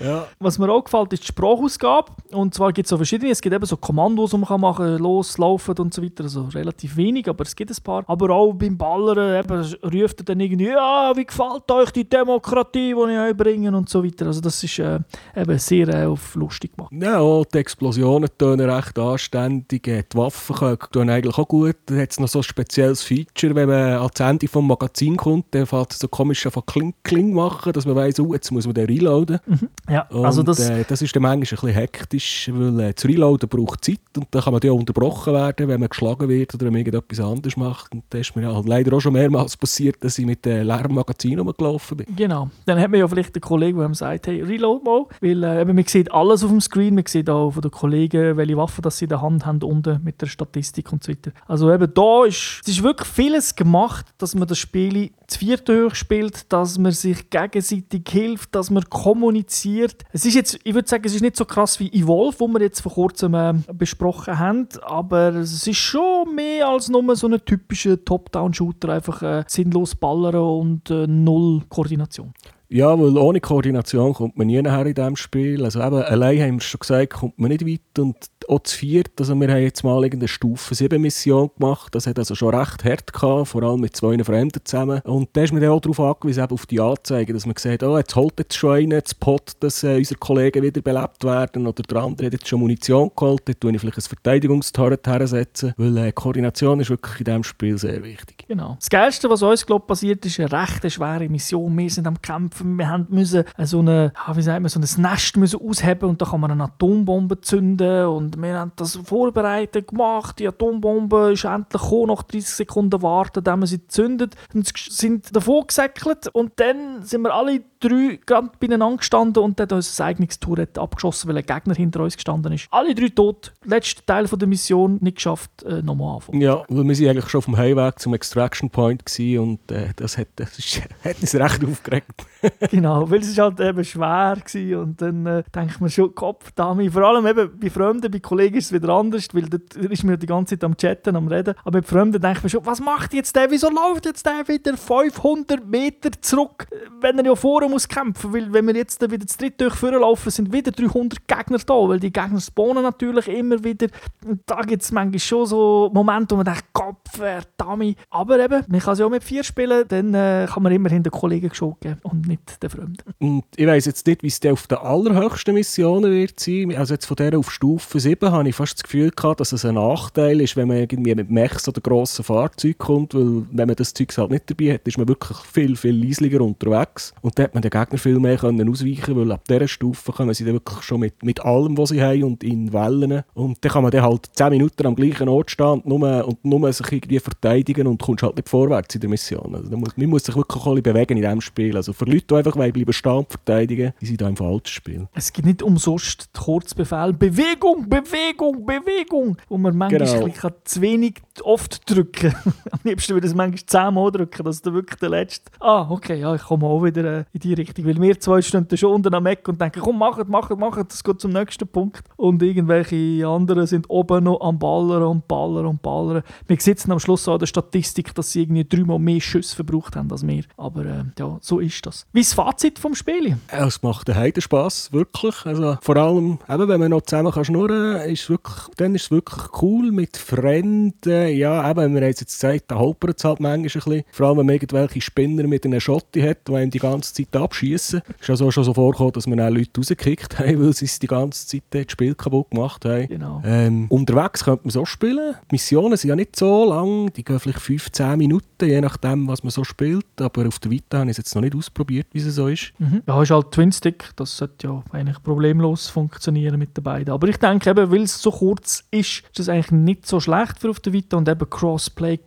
ja. 0.00 0.26
Was 0.38 0.58
mir 0.58 0.70
auch 0.70 0.84
gefällt, 0.84 1.12
ist 1.12 1.22
die 1.22 1.28
Sprachausgabe. 1.28 2.12
Und 2.32 2.54
zwar 2.54 2.72
gibt 2.72 2.86
es 2.86 2.90
so 2.90 2.96
verschiedene. 2.96 3.30
Es 3.30 3.40
gibt 3.40 3.54
eben 3.54 3.66
so 3.66 3.76
Kommandos, 3.76 4.30
die 4.30 4.38
man 4.38 4.60
machen 4.60 4.86
kann, 4.86 4.98
loslaufen 4.98 5.76
und 5.78 5.92
so 5.92 6.02
weiter. 6.02 6.24
Also 6.24 6.44
relativ 6.44 6.96
wenig, 6.96 7.28
aber 7.28 7.44
es 7.44 7.54
gibt 7.54 7.70
ein 7.70 7.82
paar. 7.82 8.04
Aber 8.06 8.30
auch 8.30 8.54
beim 8.54 8.78
Ballern 8.78 9.44
eben, 9.44 9.76
ruft 9.82 10.20
er 10.20 10.24
dann 10.24 10.40
irgendwie, 10.40 10.68
ja, 10.68 11.12
wie 11.14 11.24
gefällt 11.24 11.70
euch 11.70 11.90
die 11.90 12.08
Demokratie, 12.08 12.94
die 12.94 13.12
ich 13.12 13.18
euch 13.18 13.36
bringe 13.36 13.76
und 13.76 13.88
so 13.88 14.03
weiter. 14.04 14.26
Also 14.26 14.40
das 14.40 14.62
ist 14.62 14.78
äh, 14.78 15.00
eben 15.36 15.58
sehr 15.58 15.88
äh, 15.88 16.06
auf 16.06 16.34
lustig 16.34 16.76
gemacht. 16.76 16.92
Ja, 16.92 17.18
auch 17.18 17.44
die 17.44 17.58
Explosionen 17.58 18.28
tönen 18.38 18.68
recht 18.68 18.98
anständig. 18.98 19.82
Die 19.82 20.04
Waffen 20.14 20.78
tun 20.92 21.10
eigentlich 21.10 21.36
auch 21.36 21.48
gut. 21.48 21.76
Da 21.86 21.96
hat 21.96 22.12
es 22.12 22.20
noch 22.20 22.28
so 22.28 22.40
ein 22.40 22.42
spezielles 22.42 23.02
Feature, 23.02 23.54
wenn 23.54 23.68
man 23.68 23.98
ans 23.98 24.20
Ende 24.20 24.46
des 24.46 24.54
Magazins 24.54 25.16
kommt, 25.16 25.46
dann 25.54 25.66
fällt 25.66 25.92
es 25.92 25.98
so 25.98 26.08
komisch 26.08 26.42
von 26.42 26.64
Kling, 26.66 26.94
Kling 27.02 27.32
machen, 27.34 27.72
dass 27.72 27.86
man 27.86 27.96
weiss, 27.96 28.20
oh, 28.20 28.32
jetzt 28.32 28.50
muss 28.50 28.66
man 28.66 28.74
den 28.74 28.86
reloaden. 28.86 29.38
Mhm. 29.46 29.68
Ja, 29.88 30.06
also 30.10 30.40
und, 30.40 30.48
das... 30.48 30.68
Äh, 30.68 30.84
das 30.88 31.02
ist 31.02 31.14
dann 31.16 31.22
manchmal 31.22 31.38
ein 31.38 31.40
bisschen 31.40 31.68
hektisch, 31.70 32.50
weil 32.52 32.80
äh, 32.80 32.94
das 32.94 33.04
Reloaden 33.04 33.48
braucht 33.48 33.84
Zeit 33.84 34.00
und 34.16 34.26
dann 34.30 34.42
kann 34.42 34.52
man 34.52 34.62
ja 34.62 34.72
unterbrochen 34.72 35.32
werden, 35.32 35.68
wenn 35.68 35.80
man 35.80 35.88
geschlagen 35.88 36.28
wird 36.28 36.54
oder 36.54 36.66
man 36.66 36.76
irgendetwas 36.76 37.20
anderes 37.20 37.56
macht. 37.56 37.92
Und 37.92 38.04
das 38.10 38.22
ist 38.22 38.36
mir 38.36 38.42
ja 38.42 38.62
leider 38.64 38.96
auch 38.96 39.00
schon 39.00 39.12
mehrmals 39.12 39.56
passiert, 39.56 40.02
dass 40.04 40.18
ich 40.18 40.26
mit 40.26 40.44
dem 40.44 40.52
äh, 40.52 40.62
Lärmmagazin 40.62 41.38
rumgelaufen 41.38 41.98
bin. 41.98 42.06
Genau. 42.14 42.50
Dann 42.66 42.78
hat 42.78 42.90
man 42.90 43.00
ja 43.00 43.08
vielleicht 43.08 43.34
einen 43.34 43.42
Kollegen, 43.42 43.78
der 43.78 43.93
einem 44.02 44.12
sagt, 44.12 44.26
hey, 44.26 44.42
reload 44.42 44.84
mal, 44.84 45.06
weil 45.20 45.42
äh, 45.42 45.64
man 45.64 45.84
sieht 45.84 46.12
alles 46.12 46.44
auf 46.44 46.50
dem 46.50 46.60
Screen, 46.60 46.94
man 46.94 47.04
sieht 47.06 47.30
auch 47.30 47.52
von 47.52 47.62
den 47.62 47.70
Kollegen, 47.70 48.36
welche 48.36 48.56
Waffen 48.56 48.82
das 48.82 48.98
sie 48.98 49.06
in 49.06 49.10
der 49.10 49.22
Hand 49.22 49.46
haben, 49.46 49.62
unten 49.62 50.02
mit 50.02 50.20
der 50.20 50.26
Statistik 50.26 50.92
und 50.92 51.02
so 51.02 51.12
weiter. 51.12 51.32
Also 51.46 51.72
eben 51.72 51.92
da 51.92 52.24
ist, 52.24 52.60
es 52.62 52.68
ist 52.68 52.82
wirklich 52.82 53.08
vieles 53.08 53.54
gemacht, 53.54 54.06
dass 54.18 54.34
man 54.34 54.48
das 54.48 54.58
Spiel 54.58 55.10
zu 55.26 55.38
viert 55.38 55.68
durchspielt, 55.68 56.52
dass 56.52 56.78
man 56.78 56.92
sich 56.92 57.30
gegenseitig 57.30 58.02
hilft, 58.08 58.54
dass 58.54 58.70
man 58.70 58.84
kommuniziert. 58.84 60.02
Es 60.12 60.24
ist 60.24 60.34
jetzt, 60.34 60.58
ich 60.64 60.74
würde 60.74 60.88
sagen, 60.88 61.04
es 61.06 61.14
ist 61.14 61.22
nicht 61.22 61.36
so 61.36 61.44
krass 61.44 61.80
wie 61.80 61.92
Evolve, 61.92 62.40
wo 62.40 62.48
wir 62.48 62.60
jetzt 62.60 62.80
vor 62.80 62.92
kurzem 62.92 63.34
äh, 63.34 63.54
besprochen 63.72 64.38
haben, 64.38 64.68
aber 64.82 65.34
es 65.34 65.66
ist 65.66 65.76
schon 65.76 66.34
mehr 66.34 66.68
als 66.68 66.88
nur 66.88 67.16
so 67.16 67.26
ein 67.26 67.44
typischer 67.44 68.02
Top-Down-Shooter, 68.04 68.90
einfach 68.90 69.22
äh, 69.22 69.44
sinnlos 69.46 69.94
ballern 69.94 70.34
und 70.34 70.90
äh, 70.90 71.06
null 71.06 71.62
Koordination. 71.68 72.32
Ja, 72.74 72.98
weil 72.98 73.16
ohne 73.16 73.40
Koordination 73.40 74.14
kommt 74.14 74.36
man 74.36 74.48
nie 74.48 74.60
nachher 74.60 74.86
in 74.86 74.94
diesem 74.94 75.14
Spiel. 75.14 75.64
Also 75.64 75.80
eben, 75.80 75.94
allein 75.94 76.40
haben 76.40 76.54
wir 76.54 76.60
schon 76.60 76.80
gesagt, 76.80 77.12
kommt 77.12 77.38
man 77.38 77.50
nicht 77.50 77.64
weit 77.64 77.98
und 78.00 78.16
auch 78.48 78.62
zu 78.62 78.76
viert, 78.76 79.12
also 79.18 79.34
wir 79.34 79.48
haben 79.48 79.62
jetzt 79.62 79.84
mal 79.84 80.02
eine 80.02 80.28
Stufe 80.28 80.74
7 80.74 81.00
Mission 81.00 81.50
gemacht, 81.58 81.94
das 81.94 82.06
hat 82.06 82.18
also 82.18 82.34
schon 82.34 82.54
recht 82.54 82.84
hart 82.84 83.12
gehabt, 83.12 83.48
vor 83.48 83.62
allem 83.62 83.80
mit 83.80 83.96
zwei 83.96 84.22
Fremden 84.22 84.60
zusammen. 84.64 85.00
Und 85.04 85.30
da 85.32 85.42
ist 85.42 85.52
man 85.52 85.60
dann 85.62 85.70
auch 85.70 85.80
darauf 85.80 86.00
angewiesen, 86.00 86.44
auf 86.44 86.66
die 86.66 86.80
Anzeigen, 86.80 87.34
dass 87.34 87.46
man 87.46 87.56
sieht, 87.56 87.82
oh, 87.82 87.96
jetzt 87.98 88.14
holt 88.16 88.38
jetzt 88.38 88.54
schon 88.54 88.76
einer 88.76 89.00
das 89.00 89.14
Pot, 89.14 89.52
dass 89.60 89.82
äh, 89.82 89.96
unsere 89.96 90.18
Kollegen 90.18 90.62
wieder 90.62 90.80
belebt 90.80 91.24
werden 91.24 91.66
oder 91.66 91.82
der 91.82 92.02
andere 92.02 92.26
hat 92.26 92.32
jetzt 92.32 92.48
schon 92.48 92.60
Munition 92.60 93.10
geholt, 93.14 93.42
dann 93.46 93.58
tue 93.58 93.72
ich 93.72 93.80
vielleicht 93.80 93.98
ein 93.98 94.02
Verteidigungsturret 94.02 95.06
hersetzen, 95.06 95.74
weil 95.76 95.96
äh, 95.98 96.12
Koordination 96.12 96.80
ist 96.80 96.90
wirklich 96.90 97.20
in 97.20 97.24
diesem 97.24 97.44
Spiel 97.44 97.78
sehr 97.78 98.02
wichtig. 98.02 98.44
Genau. 98.48 98.76
Das 98.78 98.90
Geilste, 98.90 99.28
was 99.30 99.42
uns 99.42 99.64
glaub, 99.66 99.86
passiert 99.86 100.24
ist, 100.26 100.38
eine 100.40 100.52
recht 100.52 100.90
schwere 100.92 101.28
Mission. 101.28 101.76
Wir 101.76 101.90
sind 101.90 102.06
am 102.06 102.20
Kämpfen, 102.20 102.76
wir 102.76 102.88
haben 102.88 103.06
müssen 103.08 103.44
so 103.58 103.74
so 103.74 103.80
ein 103.80 105.02
Nest 105.02 105.36
müssen 105.36 105.60
ausheben 105.60 106.10
und 106.10 106.20
da 106.20 106.26
kann 106.26 106.40
man 106.40 106.50
eine 106.50 106.64
Atombombe 106.64 107.40
zünden 107.40 108.06
und 108.06 108.33
wir 108.40 108.58
haben 108.58 108.72
das 108.76 108.96
vorbereitet, 108.96 109.88
gemacht, 109.88 110.38
die 110.38 110.48
Atombombe 110.48 111.32
ist 111.32 111.44
endlich 111.44 111.82
gekommen, 111.82 112.08
nach 112.08 112.22
30 112.22 112.48
Sekunden 112.48 113.02
warten, 113.02 113.42
dann 113.44 113.60
wir 113.60 113.66
sie 113.66 113.78
gezündet 113.78 114.34
und 114.54 114.70
sind 114.76 115.34
davon 115.34 115.66
gesäckelt. 115.66 116.28
Und 116.32 116.52
dann 116.56 117.02
sind 117.02 117.22
wir 117.22 117.34
alle 117.34 117.62
drei 117.88 118.18
gerade 118.24 118.50
beieinander 118.58 118.98
gestanden 118.98 119.42
und 119.42 119.60
dann 119.60 119.70
unser 119.70 120.04
eigenes 120.04 120.40
Tour 120.40 120.66
abgeschossen, 120.76 121.28
weil 121.28 121.38
ein 121.38 121.46
Gegner 121.46 121.74
hinter 121.74 122.00
uns 122.00 122.14
gestanden 122.14 122.52
ist. 122.52 122.66
Alle 122.70 122.94
drei 122.94 123.08
tot. 123.08 123.52
Letzter 123.64 124.04
Teil 124.06 124.26
von 124.28 124.38
der 124.38 124.48
Mission 124.48 124.98
nicht 125.00 125.16
geschafft, 125.16 125.62
äh, 125.64 125.82
nochmal 125.82 126.16
anfangen. 126.16 126.40
Ja, 126.40 126.64
weil 126.68 126.84
wir 126.84 126.94
sind 126.94 127.08
eigentlich 127.08 127.28
schon 127.28 127.38
auf 127.38 127.44
dem 127.44 127.56
Heimweg 127.56 127.98
zum 127.98 128.14
Extraction 128.14 128.70
Point 128.70 129.04
gewesen 129.04 129.38
und 129.38 129.72
äh, 129.72 129.88
das, 129.96 130.18
hat, 130.18 130.28
das 130.36 130.58
ist, 130.58 130.80
hat 131.04 131.20
uns 131.20 131.34
recht 131.34 131.64
aufgeregt. 131.64 132.26
genau, 132.70 133.10
weil 133.10 133.20
es 133.20 133.36
halt 133.38 133.60
eben 133.60 133.84
schwer 133.84 134.04
war 134.04 134.80
und 134.80 135.00
dann 135.00 135.26
äh, 135.26 135.42
denkt 135.54 135.80
man 135.80 135.90
schon, 135.90 136.14
Kopf, 136.14 136.52
Dami. 136.52 136.90
Vor 136.90 137.02
allem 137.02 137.26
eben 137.26 137.58
bei 137.58 137.70
Fremden, 137.70 138.10
bei 138.10 138.20
Kollegen 138.20 138.56
ist 138.56 138.66
es 138.66 138.72
wieder 138.72 138.90
anders, 138.90 139.28
weil 139.32 139.48
da 139.48 139.58
ist 139.80 140.04
man 140.04 140.18
die 140.18 140.26
ganze 140.26 140.56
Zeit 140.56 140.64
am 140.64 140.76
Chatten, 140.76 141.16
am 141.16 141.28
Reden. 141.28 141.54
Aber 141.64 141.80
bei 141.80 141.86
Fremden 141.86 142.20
denkt 142.20 142.42
man 142.42 142.50
schon, 142.50 142.64
was 142.64 142.80
macht 142.80 143.14
jetzt 143.14 143.34
der? 143.36 143.50
Wieso 143.50 143.68
läuft 143.70 144.06
jetzt 144.06 144.24
der 144.26 144.46
wieder 144.46 144.76
500 144.76 145.66
Meter 145.66 146.10
zurück, 146.20 146.66
wenn 147.00 147.18
er 147.18 147.24
ja 147.24 147.34
vorher 147.34 147.68
muss 147.74 147.88
kämpfen, 147.88 148.32
weil 148.32 148.52
wenn 148.52 148.66
wir 148.68 148.76
jetzt 148.76 149.00
wieder 149.10 149.26
zu 149.26 149.36
dritt 149.38 149.60
durchführen 149.60 150.00
sind 150.26 150.52
wieder 150.52 150.70
300 150.70 151.26
Gegner 151.26 151.58
da, 151.58 151.74
weil 151.74 151.98
die 151.98 152.12
Gegner 152.12 152.40
spawnen 152.40 152.84
natürlich 152.84 153.26
immer 153.28 153.62
wieder. 153.64 153.88
Und 154.24 154.40
da 154.46 154.60
gibt 154.62 154.82
es 154.82 154.92
manchmal 154.92 155.18
schon 155.18 155.46
so 155.46 155.90
Momente, 155.92 156.34
wo 156.34 156.36
man 156.36 156.44
denkt, 156.44 156.64
Kopf, 156.72 157.16
verdammt. 157.16 157.96
Aber 158.10 158.38
eben, 158.38 158.62
man 158.68 158.80
kann 158.80 158.92
es 158.92 158.98
ja 159.00 159.06
auch 159.06 159.10
mit 159.10 159.24
vier 159.24 159.42
spielen, 159.42 159.84
dann 159.88 160.14
äh, 160.14 160.46
kann 160.48 160.62
man 160.62 160.72
immerhin 160.72 161.02
den 161.02 161.10
Kollegen 161.10 161.50
geben 161.50 161.98
und 162.02 162.28
nicht 162.28 162.62
den 162.62 162.70
Fremden. 162.70 163.14
Und 163.18 163.44
ich 163.56 163.66
weiss 163.66 163.86
jetzt 163.86 164.06
nicht, 164.06 164.22
wie 164.22 164.28
es 164.28 164.40
auf 164.46 164.66
den 164.66 164.78
allerhöchsten 164.78 165.54
Missionen 165.54 166.12
wird 166.12 166.38
sein. 166.38 166.74
Also 166.76 166.94
jetzt 166.94 167.06
von 167.06 167.16
der 167.16 167.36
auf 167.36 167.50
Stufe 167.50 167.98
7 167.98 168.30
habe 168.30 168.48
ich 168.48 168.54
fast 168.54 168.74
das 168.74 168.82
Gefühl 168.84 169.10
gehabt, 169.10 169.40
dass 169.40 169.52
es 169.52 169.64
ein 169.64 169.74
Nachteil 169.74 170.40
ist, 170.40 170.56
wenn 170.56 170.68
man 170.68 170.76
irgendwie 170.76 171.14
mit 171.14 171.30
Mechs 171.30 171.68
oder 171.68 171.80
grossen 171.80 172.24
Fahrzeugen 172.24 172.78
kommt, 172.78 173.14
weil 173.14 173.46
wenn 173.50 173.66
man 173.66 173.76
das 173.76 173.94
Zeug 173.94 174.16
halt 174.16 174.30
nicht 174.30 174.48
dabei 174.48 174.74
hat, 174.74 174.86
ist 174.86 174.98
man 174.98 175.08
wirklich 175.08 175.38
viel, 175.38 175.76
viel 175.76 176.04
leislicher 176.04 176.40
unterwegs. 176.40 177.12
Und 177.20 177.38
da 177.38 177.44
hat 177.44 177.54
man 177.54 177.63
den 177.64 177.70
Gegner 177.70 177.98
viel 177.98 178.18
mehr 178.20 178.36
können 178.36 178.68
ausweichen 178.68 179.16
weil 179.16 179.32
ab 179.32 179.44
dieser 179.48 179.68
Stufe 179.68 180.12
kommen 180.12 180.34
sie 180.34 180.44
dann 180.44 180.54
wirklich 180.54 180.82
schon 180.82 181.00
mit, 181.00 181.22
mit 181.22 181.44
allem, 181.44 181.76
was 181.76 181.90
sie 181.90 182.02
haben 182.02 182.24
und 182.24 182.44
in 182.44 182.72
Wellen. 182.72 183.22
Und 183.34 183.64
dann 183.64 183.72
kann 183.72 183.82
man 183.82 183.90
dann 183.90 184.02
halt 184.02 184.30
10 184.34 184.50
Minuten 184.50 184.86
am 184.86 184.94
gleichen 184.94 185.28
Ort 185.28 185.50
stehen 185.50 185.80
und 185.80 185.86
nur, 185.86 186.26
und 186.26 186.44
nur 186.44 186.72
sich 186.72 186.92
irgendwie 186.92 187.18
verteidigen 187.18 187.86
und 187.86 188.00
kommst 188.00 188.22
halt 188.22 188.36
nicht 188.36 188.48
vorwärts 188.48 188.94
in 188.94 189.00
der 189.00 189.10
Mission. 189.10 189.54
Also 189.54 189.76
muss, 189.76 189.96
man 189.96 190.08
muss 190.08 190.24
sich 190.24 190.36
wirklich 190.36 190.64
ein 190.64 190.82
bewegen 190.82 191.16
in 191.16 191.22
diesem 191.22 191.40
Spiel. 191.40 191.76
Also 191.76 191.92
für 191.92 192.04
Leute, 192.04 192.26
die 192.26 192.34
einfach 192.34 192.52
bleiben 192.52 192.92
stehen 192.92 193.12
und 193.12 193.30
verteidigen, 193.30 193.92
die 194.00 194.06
sind 194.06 194.20
da 194.20 194.28
im 194.28 194.36
falschen 194.36 194.66
Spiel. 194.66 195.08
Es 195.14 195.32
gibt 195.32 195.46
nicht 195.46 195.62
umsonst 195.62 196.30
den 196.36 196.42
Kurzbefehl 196.42 197.12
Bewegung, 197.12 197.88
Bewegung, 197.88 198.64
Bewegung, 198.64 199.36
wo 199.48 199.58
man 199.58 199.76
manchmal 199.76 200.30
genau. 200.30 200.50
zu 200.64 200.80
wenig 200.80 201.22
oft 201.42 201.90
drücken 201.90 202.34
Am 202.70 202.80
liebsten 202.84 203.14
würde 203.14 203.26
es 203.26 203.34
manchmal 203.34 203.66
zehnmal 203.66 204.10
drücken, 204.10 204.44
dass 204.44 204.62
du 204.62 204.72
wirklich 204.72 204.98
der 205.00 205.10
Letzte... 205.10 205.50
Ah, 205.60 205.86
okay, 205.90 206.20
ja, 206.20 206.34
ich 206.34 206.42
komme 206.42 206.66
auch 206.66 206.82
wieder 206.82 207.20
äh, 207.20 207.24
in 207.32 207.40
die 207.44 207.54
Richtung. 207.54 207.86
Weil 207.86 208.00
wir 208.00 208.18
zwei 208.18 208.42
stehen 208.42 208.66
schon 208.74 208.92
unten 208.92 209.14
am 209.14 209.26
Eck 209.26 209.46
und 209.48 209.60
denken, 209.60 209.80
komm, 209.80 209.98
mach 209.98 210.18
mach 210.26 210.50
mach 210.56 210.82
das 210.84 211.04
geht 211.04 211.20
zum 211.20 211.32
nächsten 211.32 211.68
Punkt. 211.68 212.04
Und 212.16 212.42
irgendwelche 212.42 213.26
anderen 213.26 213.66
sind 213.66 213.88
oben 213.88 214.24
noch 214.24 214.40
am 214.40 214.58
Ballern 214.58 215.02
und 215.02 215.28
Ballern 215.28 215.66
und 215.66 215.82
Ballern. 215.82 216.22
Wir 216.46 216.60
sitzen 216.60 216.92
am 216.92 216.98
Schluss 216.98 217.28
an 217.28 217.38
der 217.38 217.46
Statistik, 217.46 218.14
dass 218.14 218.32
sie 218.32 218.42
irgendwie 218.42 218.64
dreimal 218.64 218.98
mehr 218.98 219.20
Schüsse 219.20 219.54
verbraucht 219.54 219.96
haben 219.96 220.10
als 220.10 220.26
wir. 220.26 220.44
Aber 220.56 220.84
äh, 220.84 221.04
ja, 221.18 221.38
so 221.40 221.60
ist 221.60 221.84
das. 221.86 222.06
Wie 222.12 222.20
ist 222.20 222.30
das 222.30 222.34
Fazit 222.34 222.78
vom 222.78 222.94
Spiel? 222.94 223.36
Es 223.48 223.82
macht 223.82 224.08
einen 224.08 224.18
Heidenspass, 224.18 224.92
wirklich. 224.92 225.34
Also, 225.44 225.76
vor 225.80 225.96
allem, 225.96 226.38
eben, 226.48 226.68
wenn 226.68 226.80
man 226.80 226.90
noch 226.90 227.02
zusammen 227.02 227.32
kann 227.32 227.44
schnurren 227.44 227.98
kann, 227.98 228.10
ist 228.10 228.30
wirklich, 228.30 228.56
dann 228.76 228.94
ist 228.94 229.04
es 229.04 229.10
wirklich 229.10 229.62
cool 229.62 229.92
mit 229.92 230.16
Fremden. 230.16 231.36
Ja, 231.36 231.70
eben, 231.70 231.94
wir 231.94 232.00
haben 232.00 232.08
jetzt 232.08 232.24
gesagt, 232.24 232.64
da 232.68 232.76
holpert 232.76 233.18
es 233.18 233.24
halt 233.24 233.40
manchmal 233.40 233.54
ein 233.54 233.62
bisschen. 233.62 234.04
Vor 234.12 234.28
allem, 234.28 234.38
wenn 234.38 234.46
man 234.46 234.54
irgendwelche 234.54 235.00
Spinner 235.00 235.46
mit 235.46 235.64
einer 235.64 235.80
Schotte 235.80 236.28
hat, 236.28 236.48
die 236.48 236.54
einem 236.54 236.70
die 236.70 236.78
ganze 236.78 237.12
Zeit 237.14 237.33
abschießen. 237.36 238.02
Es 238.18 238.22
ist 238.22 238.30
also 238.30 238.50
schon 238.50 238.64
so 238.64 238.74
vorgekommen, 238.74 239.12
dass 239.12 239.26
wir 239.26 239.46
auch 239.46 239.50
Leute 239.50 239.70
rausgekickt 239.78 240.38
haben, 240.38 240.60
weil 240.64 240.72
sie 240.72 240.88
die 241.00 241.06
ganze 241.06 241.46
Zeit 241.46 241.62
das 241.70 241.92
Spiel 241.92 242.14
kaputt 242.14 242.50
gemacht 242.50 242.84
haben. 242.84 243.08
Genau. 243.08 243.42
Ähm, 243.44 243.86
unterwegs 243.88 244.44
könnte 244.44 244.62
man 244.64 244.70
so 244.70 244.84
spielen. 244.84 245.34
Die 245.50 245.54
Missionen 245.54 245.96
sind 245.96 246.08
ja 246.10 246.16
nicht 246.16 246.36
so 246.36 246.68
lang, 246.68 247.12
die 247.12 247.24
gehen 247.24 247.38
vielleicht 247.38 247.60
15 247.60 248.16
Minuten, 248.18 248.66
je 248.66 248.80
nachdem, 248.80 249.28
was 249.28 249.42
man 249.42 249.50
so 249.50 249.64
spielt. 249.64 250.06
Aber 250.20 250.46
auf 250.46 250.58
der 250.58 250.70
Vita 250.70 250.98
habe 250.98 251.10
ich 251.10 251.12
es 251.12 251.18
jetzt 251.18 251.34
noch 251.34 251.42
nicht 251.42 251.54
ausprobiert, 251.54 252.06
wie 252.12 252.18
es 252.18 252.34
so 252.34 252.48
ist. 252.48 252.72
Mhm. 252.78 253.02
Ja, 253.06 253.22
ist 253.22 253.30
halt 253.30 253.50
Twin-Stick, 253.52 254.10
das 254.16 254.36
sollte 254.36 254.66
ja 254.66 254.82
eigentlich 254.92 255.22
problemlos 255.22 255.88
funktionieren 255.88 256.58
mit 256.58 256.76
den 256.76 256.84
beiden. 256.84 257.12
Aber 257.12 257.28
ich 257.28 257.36
denke 257.36 257.70
eben, 257.70 257.90
weil 257.90 258.02
es 258.02 258.20
so 258.20 258.30
kurz 258.30 258.84
ist, 258.90 259.22
ist 259.30 259.40
es 259.40 259.48
eigentlich 259.48 259.70
nicht 259.70 260.06
so 260.06 260.20
schlecht 260.20 260.58
für 260.58 260.70
auf 260.70 260.80
der 260.80 260.92
Vita 260.92 261.16
und 261.16 261.28
eben 261.28 261.48
Crossplay 261.48 262.18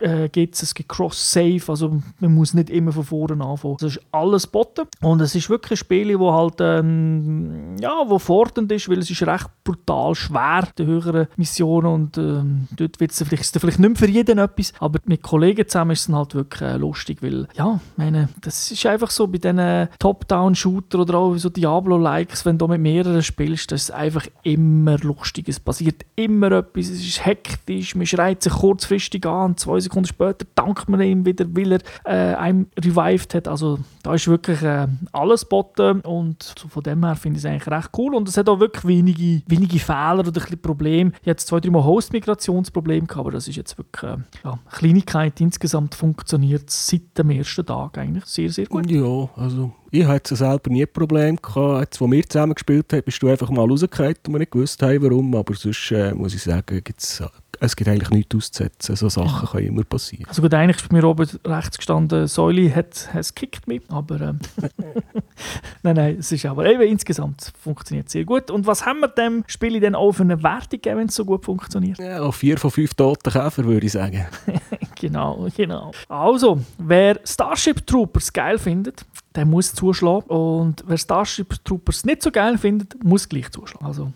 äh, 0.00 0.28
geht 0.28 0.54
es, 0.54 0.62
es 0.62 0.74
gibt 0.74 0.88
Cross-Save, 0.88 1.62
also 1.68 2.00
man 2.18 2.34
muss 2.34 2.54
nicht 2.54 2.70
immer 2.70 2.92
von 2.92 3.04
vorne 3.04 3.44
anfangen. 3.44 3.76
Das 3.80 3.96
ist 3.96 4.02
alles 4.12 4.29
botten 4.38 4.86
und 5.02 5.20
es 5.20 5.34
ist 5.34 5.50
wirklich 5.50 5.72
ein 5.72 5.84
Spiel, 5.84 6.18
wo 6.18 6.32
halt 6.32 6.56
ähm, 6.60 7.76
ja, 7.80 8.02
wo 8.06 8.18
fordernd 8.18 8.70
ist, 8.72 8.88
weil 8.88 8.98
es 8.98 9.10
ist 9.10 9.22
recht 9.22 9.48
brutal 9.64 10.14
schwer, 10.14 10.68
die 10.78 10.86
höheren 10.86 11.26
Missionen 11.36 11.86
und 11.86 12.18
ähm, 12.18 12.68
dort 12.76 13.00
wird 13.00 13.12
es 13.12 13.22
vielleicht, 13.22 13.58
vielleicht 13.58 13.78
nicht 13.78 13.98
für 13.98 14.08
jeden 14.08 14.38
etwas, 14.38 14.72
aber 14.80 14.98
mit 15.04 15.22
Kollegen 15.22 15.66
zusammen 15.66 15.92
ist 15.92 16.08
es 16.08 16.14
halt 16.14 16.34
wirklich 16.34 16.62
äh, 16.62 16.76
lustig, 16.76 17.22
weil 17.22 17.48
ja, 17.54 17.80
meine, 17.96 18.28
das 18.40 18.70
ist 18.70 18.86
einfach 18.86 19.10
so 19.10 19.26
bei 19.26 19.38
diesen 19.38 19.88
Top-Down-Shooter 19.98 21.00
oder 21.00 21.18
auch 21.18 21.36
so 21.36 21.48
Diablo-Likes, 21.48 22.44
wenn 22.44 22.58
du 22.58 22.66
mit 22.68 22.80
mehreren 22.80 23.22
spielst, 23.22 23.72
das 23.72 23.84
ist 23.84 23.90
einfach 23.90 24.26
immer 24.42 24.98
lustig, 24.98 25.48
es 25.48 25.60
passiert 25.60 26.04
immer 26.16 26.52
etwas, 26.52 26.88
es 26.88 27.00
ist 27.06 27.24
hektisch, 27.24 27.94
man 27.94 28.06
schreit 28.06 28.42
sich 28.42 28.52
kurzfristig 28.52 29.26
an, 29.26 29.56
zwei 29.56 29.80
Sekunden 29.80 30.06
später 30.06 30.46
dankt 30.54 30.88
man 30.88 31.00
ihm 31.00 31.24
wieder, 31.24 31.46
weil 31.48 31.72
er 31.72 31.80
äh, 32.04 32.34
einem 32.36 32.66
revived 32.78 33.34
hat, 33.34 33.48
also 33.48 33.78
da 34.02 34.14
ist 34.14 34.28
wirklich 34.28 34.62
äh, 34.62 34.86
alles 35.12 35.44
botten 35.44 36.00
und 36.00 36.54
von 36.68 36.82
dem 36.82 37.04
her 37.04 37.16
finde 37.16 37.38
ich 37.38 37.44
es 37.44 37.50
eigentlich 37.50 37.68
recht 37.68 37.90
cool 37.98 38.14
und 38.14 38.28
es 38.28 38.36
hat 38.36 38.48
auch 38.48 38.60
wirklich 38.60 38.84
wenige, 38.84 39.42
wenige 39.46 39.78
Fehler 39.78 40.26
oder 40.26 40.42
ein 40.42 40.58
Probleme. 40.60 41.12
Ich 41.22 41.28
hatte 41.28 41.44
zwei, 41.44 41.60
drei 41.60 41.70
Mal 41.70 41.84
Host-Migrationsprobleme 41.84 43.06
aber 43.14 43.32
das 43.32 43.48
ist 43.48 43.56
jetzt 43.56 43.76
wirklich 43.76 44.10
äh, 44.10 44.16
ja, 44.44 44.58
Kleinigkeit. 44.70 45.40
Insgesamt 45.40 45.94
funktioniert 45.94 46.68
es 46.68 46.86
seit 46.86 47.18
dem 47.18 47.30
ersten 47.30 47.66
Tag 47.66 47.98
eigentlich 47.98 48.24
sehr, 48.24 48.50
sehr 48.50 48.66
gut. 48.66 48.90
Ja, 48.90 49.28
also 49.36 49.72
ich 49.90 50.04
hatte 50.04 50.36
selber 50.36 50.70
nie 50.70 50.82
ein 50.82 50.92
Problem 50.92 51.36
gehabt. 51.36 51.80
Jetzt, 51.80 52.00
wo 52.00 52.10
wir 52.10 52.26
zusammen 52.26 52.54
gespielt 52.54 52.92
haben, 52.92 53.02
bist 53.02 53.22
du 53.22 53.28
einfach 53.28 53.50
mal 53.50 53.68
rausgefallen 53.68 54.16
und 54.26 54.32
wir 54.32 54.38
nicht 54.38 54.52
gewusst 54.52 54.82
haben, 54.82 55.02
warum. 55.02 55.34
Aber 55.34 55.54
sonst 55.54 55.90
äh, 55.90 56.14
muss 56.14 56.34
ich 56.34 56.42
sagen, 56.42 56.80
gibt's 56.84 57.20
es 57.20 57.28
gibt 57.76 57.88
eigentlich 57.88 58.10
nichts 58.10 58.34
auszusetzen. 58.34 58.96
So 58.96 59.08
Sachen 59.08 59.48
können 59.48 59.66
immer 59.66 59.84
passieren. 59.84 60.26
Also 60.28 60.42
gut, 60.42 60.54
eigentlich 60.54 60.78
ist 60.78 60.88
bei 60.88 60.96
mir 60.96 61.04
oben 61.04 61.28
rechts 61.44 61.76
gestanden, 61.76 62.26
Säule 62.26 62.74
hat 62.74 63.08
es 63.14 63.34
kickt 63.34 63.68
mich, 63.68 63.82
aber 63.88 64.20
ähm, 64.20 64.38
nein, 65.82 65.96
nein, 65.96 66.16
es 66.18 66.32
ist 66.32 66.46
aber 66.46 66.66
eben 66.66 66.82
insgesamt 66.82 67.52
funktioniert 67.60 68.08
sehr 68.08 68.24
gut. 68.24 68.50
Und 68.50 68.66
was 68.66 68.86
haben 68.86 69.00
wir 69.00 69.08
dem 69.08 69.44
Spiel 69.46 69.78
denn 69.78 69.94
auch 69.94 70.12
für 70.12 70.22
eine 70.22 70.42
Wertung 70.42 70.80
wenn 70.84 71.08
es 71.08 71.14
so 71.14 71.24
gut 71.24 71.44
funktioniert? 71.44 71.98
Ja, 71.98 72.30
vier 72.32 72.58
von 72.58 72.70
fünf 72.70 72.94
toten 72.94 73.30
Käfer 73.30 73.64
würde 73.64 73.86
ich 73.86 73.92
sagen. 73.92 74.26
genau, 75.00 75.46
genau. 75.56 75.92
Also, 76.08 76.60
wer 76.78 77.20
Starship 77.24 77.86
Troopers 77.86 78.32
geil 78.32 78.58
findet, 78.58 79.04
der 79.34 79.44
muss 79.46 79.74
zuschlagen. 79.74 80.26
Und 80.28 80.84
wer 80.86 80.98
Starship 80.98 81.64
Troopers 81.64 82.04
nicht 82.04 82.22
so 82.22 82.30
geil 82.30 82.58
findet, 82.58 83.02
muss 83.04 83.28
gleich 83.28 83.50
zuschlagen. 83.50 83.86
Also 83.86 84.12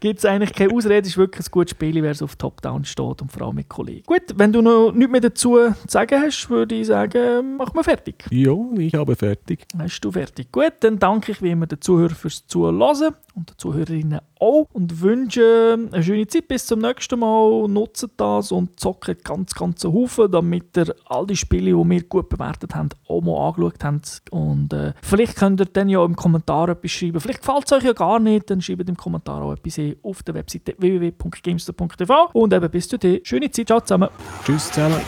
gibt 0.00 0.18
es 0.18 0.24
eigentlich 0.24 0.52
keine 0.52 0.72
Ausrede, 0.72 1.00
es 1.00 1.08
ist 1.08 1.16
wirklich 1.16 1.46
ein 1.46 1.50
gutes 1.50 1.72
Spiel, 1.72 2.02
wer 2.02 2.14
so 2.14 2.26
auf 2.26 2.36
Top-Down 2.36 2.84
steht 2.84 3.22
und 3.22 3.32
vor 3.32 3.42
allem 3.42 3.56
mit 3.56 3.68
Kollegen. 3.68 4.04
Gut, 4.06 4.22
wenn 4.36 4.52
du 4.52 4.62
noch 4.62 4.92
nichts 4.92 5.10
mehr 5.12 5.20
dazu 5.20 5.44
zu 5.44 5.74
sagen 5.86 6.22
hast, 6.22 6.48
würde 6.50 6.74
ich 6.74 6.86
sagen, 6.86 7.56
machen 7.56 7.74
wir 7.74 7.84
fertig. 7.84 8.24
Ja, 8.30 8.54
ich 8.76 8.94
habe 8.94 9.16
fertig. 9.16 9.66
Hast 9.78 10.00
du 10.00 10.12
fertig. 10.12 10.50
Gut, 10.52 10.72
dann 10.80 10.98
danke 10.98 11.32
ich 11.32 11.42
wie 11.42 11.50
immer 11.50 11.66
den 11.66 11.80
Zuhörern 11.80 12.14
fürs 12.14 12.46
Zuhören 12.46 13.14
und 13.34 13.50
den 13.50 13.58
Zuhörerinnen 13.58 14.20
auch 14.44 14.68
und 14.72 15.00
wünsche 15.00 15.78
eine 15.92 16.02
schöne 16.02 16.26
Zeit. 16.26 16.48
Bis 16.48 16.66
zum 16.66 16.80
nächsten 16.80 17.18
Mal. 17.18 17.68
Nutzt 17.68 18.08
das 18.16 18.52
und 18.52 18.78
zockt 18.78 19.24
ganz, 19.24 19.54
ganz 19.54 19.84
einen 19.84 19.94
Haufen, 19.94 20.30
damit 20.30 20.76
ihr 20.76 20.94
all 21.06 21.26
die 21.26 21.36
Spiele, 21.36 21.72
die 21.72 21.90
wir 21.90 22.02
gut 22.02 22.28
bewertet 22.28 22.74
haben, 22.74 22.90
auch 23.08 23.22
mal 23.22 23.48
angeschaut 23.48 23.82
habt. 23.82 24.22
Und 24.30 24.72
äh, 24.72 24.92
vielleicht 25.02 25.36
könnt 25.36 25.60
ihr 25.60 25.66
dann 25.66 25.88
ja 25.88 26.04
im 26.04 26.16
Kommentar 26.16 26.68
etwas 26.68 26.90
schreiben. 26.90 27.20
Vielleicht 27.20 27.40
gefällt 27.40 27.64
es 27.66 27.72
euch 27.72 27.84
ja 27.84 27.92
gar 27.92 28.18
nicht, 28.18 28.50
dann 28.50 28.60
schreibt 28.60 28.88
im 28.88 28.96
Kommentar 28.96 29.42
auch 29.42 29.52
etwas 29.52 29.80
auf 30.02 30.22
der 30.22 30.34
Webseite 30.34 30.74
www.gamester.tv. 30.78 32.30
Und 32.32 32.52
eben 32.52 32.70
bis 32.70 32.88
zu 32.88 32.98
dir. 32.98 33.20
Schöne 33.22 33.50
Zeit. 33.50 33.66
Ciao 33.66 33.80
zusammen. 33.80 34.08
Tschüss 34.44 34.70
zusammen. 34.70 35.00